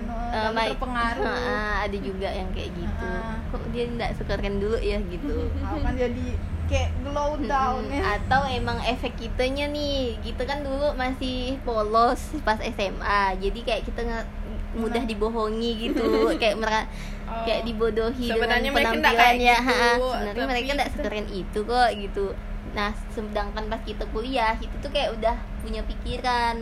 [0.50, 0.70] Mike.
[0.74, 3.52] terpengaruh Ha-ha, ada juga yang kayak gitu Ha-ha.
[3.52, 5.36] kok dia nggak sekeren dulu ya gitu
[5.68, 6.26] Aku kan jadi
[6.68, 12.60] kayak glow down ya atau emang efek kitanya nih kita kan dulu masih polos pas
[12.60, 14.30] SMA jadi kayak kita nge-
[14.74, 16.06] mudah dibohongi gitu
[16.42, 16.84] kayak mereka
[17.28, 17.44] Oh.
[17.44, 19.92] kayak dibodohi Sebenarnya dengan mereka nggak penampilan kayak ya gitu, ha-ha.
[20.00, 22.26] sebenarnya mereka nggak kita- sekeren itu kok gitu.
[22.70, 26.56] Nah sedangkan pas kita kuliah itu tuh kayak udah punya pikiran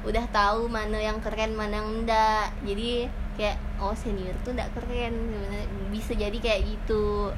[0.00, 5.14] udah tahu mana yang keren mana yang enggak jadi kayak oh senior tuh enggak keren
[5.14, 7.30] sebenarnya bisa jadi kayak gitu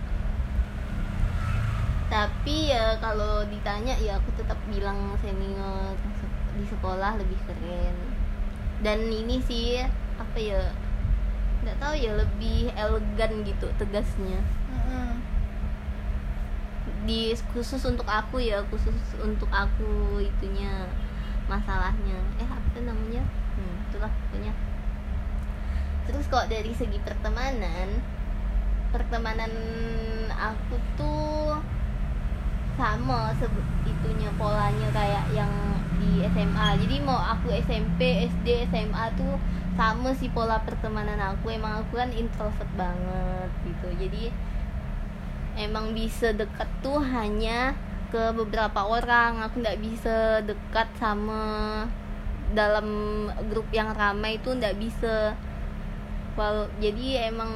[2.10, 5.94] tapi ya kalau ditanya ya aku tetap bilang senior
[6.58, 7.96] di sekolah lebih keren.
[8.82, 9.78] Dan ini sih
[10.18, 10.74] apa ya
[11.62, 14.42] nggak tahu ya lebih elegan gitu tegasnya.
[17.06, 18.92] Di khusus untuk aku ya khusus
[19.22, 20.90] untuk aku itunya
[21.46, 22.18] masalahnya.
[22.42, 23.22] Eh apa namanya?
[23.54, 24.52] Hmm, itulah pokoknya.
[26.10, 28.02] Terus kok dari segi pertemanan
[28.90, 29.54] pertemanan
[30.34, 31.54] aku tuh
[32.78, 33.34] sama
[33.84, 35.52] itunya polanya kayak yang
[36.00, 39.36] di SMA jadi mau aku SMP SD SMA tuh
[39.80, 41.56] sama sih pola pertemanan aku.
[41.56, 43.88] Emang aku kan introvert banget gitu.
[43.96, 44.24] Jadi
[45.56, 47.72] emang bisa dekat tuh hanya
[48.12, 49.40] ke beberapa orang.
[49.48, 51.86] Aku nggak bisa dekat sama
[52.52, 52.86] dalam
[53.48, 55.32] grup yang ramai itu nggak bisa.
[56.36, 57.52] Wal jadi emang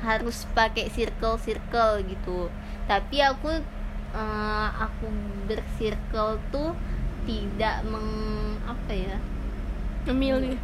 [0.00, 2.46] harus pakai circle circle gitu
[2.88, 3.52] tapi aku
[4.16, 5.06] eh, aku
[5.44, 6.72] bercircle tuh
[7.28, 8.08] tidak meng
[8.64, 9.16] apa ya?
[10.08, 10.56] Memilih.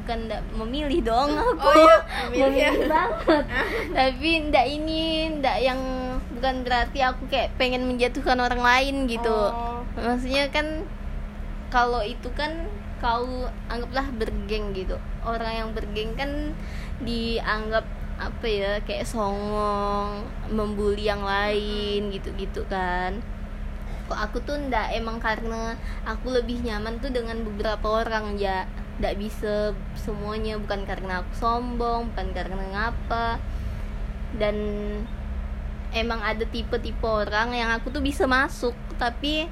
[0.00, 1.58] Bukan ndak memilih dong aku.
[1.58, 1.96] Oh iya,
[2.30, 2.46] memilih.
[2.46, 3.44] Memilih banget.
[3.90, 5.02] Tapi ndak ini
[5.42, 5.80] ndak yang
[6.38, 9.34] bukan berarti aku kayak pengen menjatuhkan orang lain gitu.
[9.34, 9.82] Oh.
[9.98, 10.86] maksudnya kan
[11.68, 12.70] kalau itu kan
[13.02, 14.96] kau anggaplah bergeng gitu.
[15.26, 16.54] Orang yang bergeng kan
[17.02, 17.82] dianggap
[18.20, 23.24] apa ya kayak songong membuli yang lain gitu-gitu kan.
[24.12, 28.68] Kok aku tuh ndak emang karena aku lebih nyaman tuh dengan beberapa orang ya.
[29.00, 33.40] Ndak bisa semuanya bukan karena aku sombong bukan karena ngapa.
[34.36, 34.56] Dan
[35.96, 39.50] emang ada tipe-tipe orang yang aku tuh bisa masuk tapi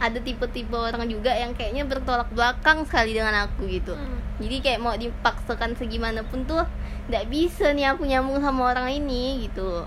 [0.00, 3.94] ada tipe-tipe orang juga yang kayaknya bertolak belakang sekali dengan aku gitu.
[3.94, 4.20] Hmm.
[4.42, 6.66] jadi kayak mau dipaksakan segimanapun tuh
[7.06, 9.86] nggak bisa nih aku nyambung sama orang ini gitu.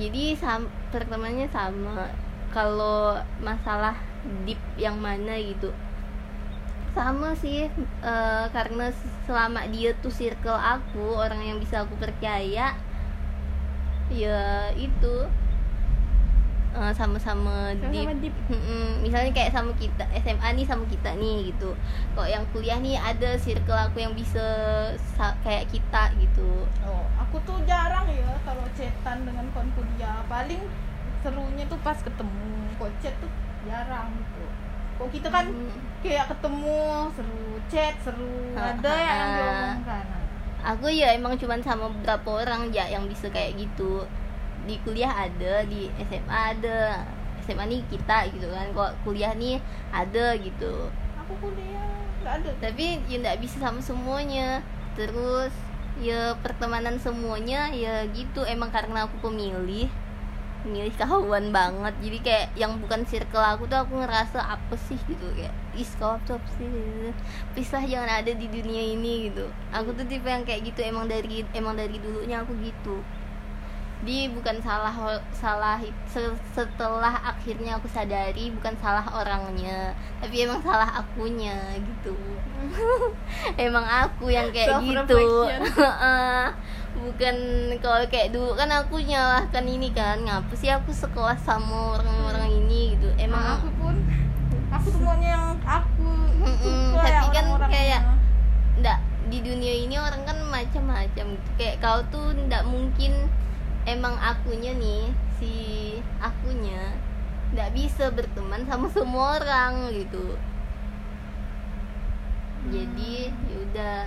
[0.00, 2.08] Jadi sam pertamanya sama.
[2.50, 3.94] Kalau masalah
[4.44, 5.70] deep yang mana gitu
[6.90, 7.70] sama sih
[8.02, 8.90] eh, karena
[9.26, 12.74] selama dia tuh circle aku orang yang bisa aku percaya
[14.10, 14.42] ya
[14.74, 15.14] itu
[16.72, 18.34] eh, sama-sama Sama-sama deep.
[18.46, 19.00] Mm-mm.
[19.00, 21.74] misalnya kayak sama kita SMA nih sama kita nih gitu
[22.12, 24.44] kok yang kuliah nih ada circle aku yang bisa
[25.10, 30.18] sa- kayak kita gitu Oh, aku tuh jarang ya kalau chatan dengan kawan kuliah.
[30.26, 30.58] Paling
[31.20, 32.50] serunya tuh pas ketemu.
[32.74, 33.30] Kok chat tuh
[33.62, 34.44] jarang gitu.
[34.96, 35.70] Kok kita kan Hmm.
[36.00, 36.78] kayak ketemu
[37.12, 40.04] seru chat seru Ha, ada yang diomongkan.
[40.60, 44.04] aku ya emang cuman sama beberapa orang ya yang bisa kayak gitu
[44.64, 47.04] di kuliah ada di SMA ada.
[47.46, 49.56] SMA nih kita gitu kan kok kuliah nih
[49.90, 50.92] ada gitu.
[51.24, 51.88] Aku kuliah
[52.20, 52.50] nggak ada.
[52.60, 54.60] tapi ya nggak bisa sama semuanya.
[54.94, 55.52] Terus
[56.00, 58.44] ya pertemanan semuanya ya gitu.
[58.44, 59.88] Emang karena aku pemilih
[60.60, 61.94] milih kawan banget.
[62.04, 66.20] Jadi kayak yang bukan circle aku tuh aku ngerasa apa sih gitu kayak is kau
[66.20, 66.68] apa sih?
[66.68, 69.48] Lah jangan ada di dunia ini gitu.
[69.72, 73.00] Aku tuh tipe yang kayak gitu emang dari emang dari dulunya aku gitu
[74.00, 74.96] di bukan salah
[75.28, 75.76] salah
[76.08, 79.92] se- setelah akhirnya aku sadari bukan salah orangnya
[80.24, 82.16] tapi emang salah akunya gitu.
[83.60, 85.48] Emang aku yang kayak gitu.
[87.00, 87.36] Bukan
[87.80, 92.96] kalau kayak dulu kan aku nyalahkan ini kan ngapa sih aku sekelas sama orang-orang ini
[92.96, 93.08] gitu.
[93.16, 93.94] Emang emang aku pun
[94.68, 96.08] aku tuh maunya yang aku
[97.00, 98.00] tapi kan kayak
[98.80, 98.98] ndak
[99.28, 101.48] di dunia ini orang kan macam-macam gitu.
[101.56, 103.12] Kayak kau tuh ndak mungkin
[103.88, 105.54] emang akunya nih si
[106.20, 106.96] akunya
[107.56, 110.36] ndak bisa berteman sama semua orang gitu
[112.68, 114.06] jadi yaudah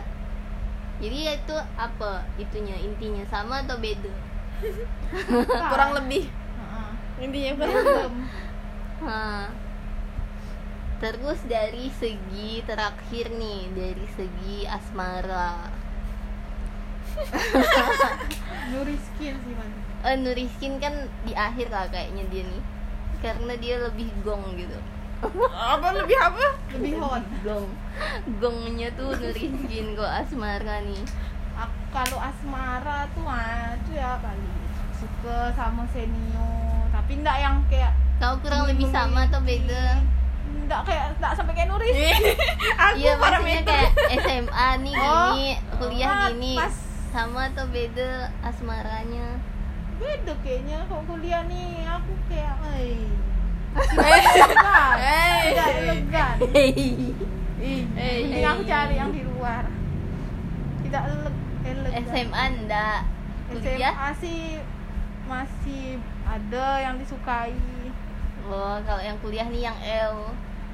[1.02, 4.14] jadi ya itu apa itunya intinya sama atau beda
[5.74, 6.90] kurang lebih Heeh.
[7.28, 8.14] intinya kurang.
[9.04, 9.52] Hah.
[11.04, 15.68] Terus dari segi terakhir nih, dari segi asmara.
[18.72, 19.70] Nuriskin sih man.
[20.04, 20.94] Eh Nuriskin kan
[21.24, 22.64] di akhir lah kayaknya dia nih.
[23.20, 24.76] Karena dia lebih gong gitu.
[25.50, 27.24] apa lebih apa Lebih hot.
[27.42, 27.68] Gong.
[28.38, 31.04] Gongnya tuh Nuriskin kok asmara nih.
[31.54, 34.50] Aku kalau asmara tuh ah, itu ya kali
[34.94, 40.00] suka sama senior tapi enggak yang kayak Kau kurang lebih sama atau beda?
[40.64, 41.92] enggak kayak enggak sampai kayak Nuris
[42.80, 43.92] aku Iya maksudnya parameter kayak
[44.24, 46.54] SMA nih Oh, gini, kuliah ah, gini.
[46.56, 46.76] pas.
[47.14, 48.10] Sama atau beda
[48.42, 49.38] asmaranya?
[49.94, 53.06] beda kayaknya kalau kuliah nih aku kayak eh
[55.46, 56.36] elegan elegan
[57.64, 58.44] Eh, eh.
[58.44, 59.64] aku cari yang di luar.
[60.84, 63.00] Tidak ele- elegan SMA ndak?
[63.48, 63.94] Kuliah?
[63.94, 64.42] SMA sih
[65.24, 65.86] masih
[66.26, 67.56] ada yang disukai.
[68.44, 70.34] Oh kalau yang kuliah nih yang L.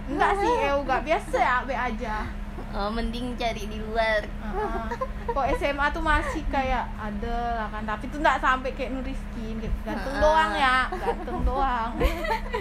[0.09, 2.25] Enggak sih eu enggak biasa ya be aja
[2.71, 4.85] oh, mending cari di luar Heeh.
[5.25, 9.77] kok SMA tuh masih kayak ada lah kan tapi tuh enggak sampai kayak Nuriskin gitu.
[9.83, 10.21] gantung Ah.
[10.21, 11.91] doang ya gantung doang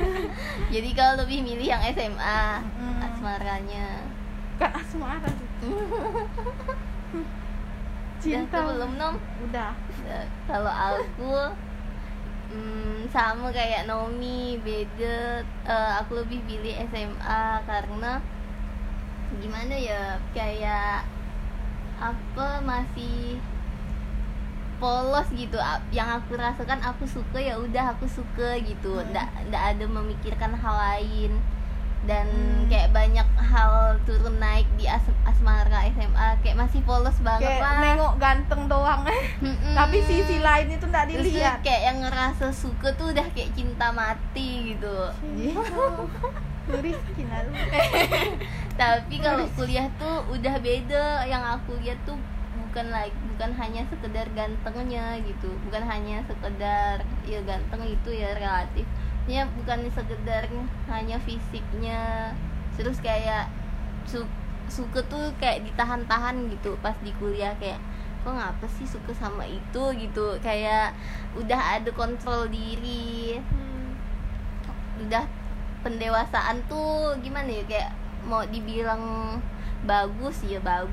[0.74, 2.42] jadi kalau lebih milih yang SMA
[2.78, 2.98] Mm.
[3.02, 3.86] asmaranya
[4.56, 5.48] kan asmara sih
[8.18, 10.24] cinta Udah, belum nom udah Udah.
[10.44, 11.32] kalau aku
[12.50, 18.18] hmm, sama kayak Naomi beda Eh, aku lebih pilih SMA karena
[19.36, 21.04] gimana ya kayak
[21.98, 23.36] apa masih
[24.76, 25.58] polos gitu.
[25.90, 28.96] Yang aku rasakan aku suka ya udah aku suka gitu.
[28.96, 29.10] Hmm.
[29.10, 31.32] ndak ndak ada memikirkan hal lain.
[32.00, 32.70] Dan Hmm.
[32.70, 33.72] kayak banyak hal
[34.06, 37.74] turun naik di as- asmara SMA kayak masih polos banget kayak lah.
[37.82, 39.02] nengok ganteng doang.
[39.42, 39.74] Mm-mm.
[39.74, 41.58] tapi sisi lain itu Terus tuh dilihat.
[41.60, 44.94] kayak yang ngerasa suka tuh udah kayak cinta mati gitu.
[46.70, 47.52] Lalu
[48.78, 51.26] tapi kalau kuliah tuh udah beda.
[51.26, 52.14] Yang aku lihat tuh
[52.54, 55.50] bukan lagi bukan hanya sekedar gantengnya gitu.
[55.66, 58.86] Bukan hanya sekedar ya ganteng itu ya relatif
[59.28, 60.46] ya bukan sekedar
[60.88, 62.32] hanya fisiknya.
[62.78, 63.50] Terus kayak
[64.06, 64.22] su
[64.70, 67.52] suka tuh kayak ditahan-tahan gitu pas di kuliah.
[67.58, 67.82] Kayak
[68.22, 69.82] kok ngapa sih suka sama itu?
[69.98, 70.38] gitu.
[70.38, 70.94] Kayak
[71.34, 73.42] udah ada kontrol diri.
[73.42, 73.66] Hmm.
[74.98, 75.26] udah
[75.82, 77.64] pendewasaan tuh gimana ya?
[77.66, 77.90] Kayak
[78.28, 79.02] mau dibilang
[79.82, 80.92] bagus ya bagus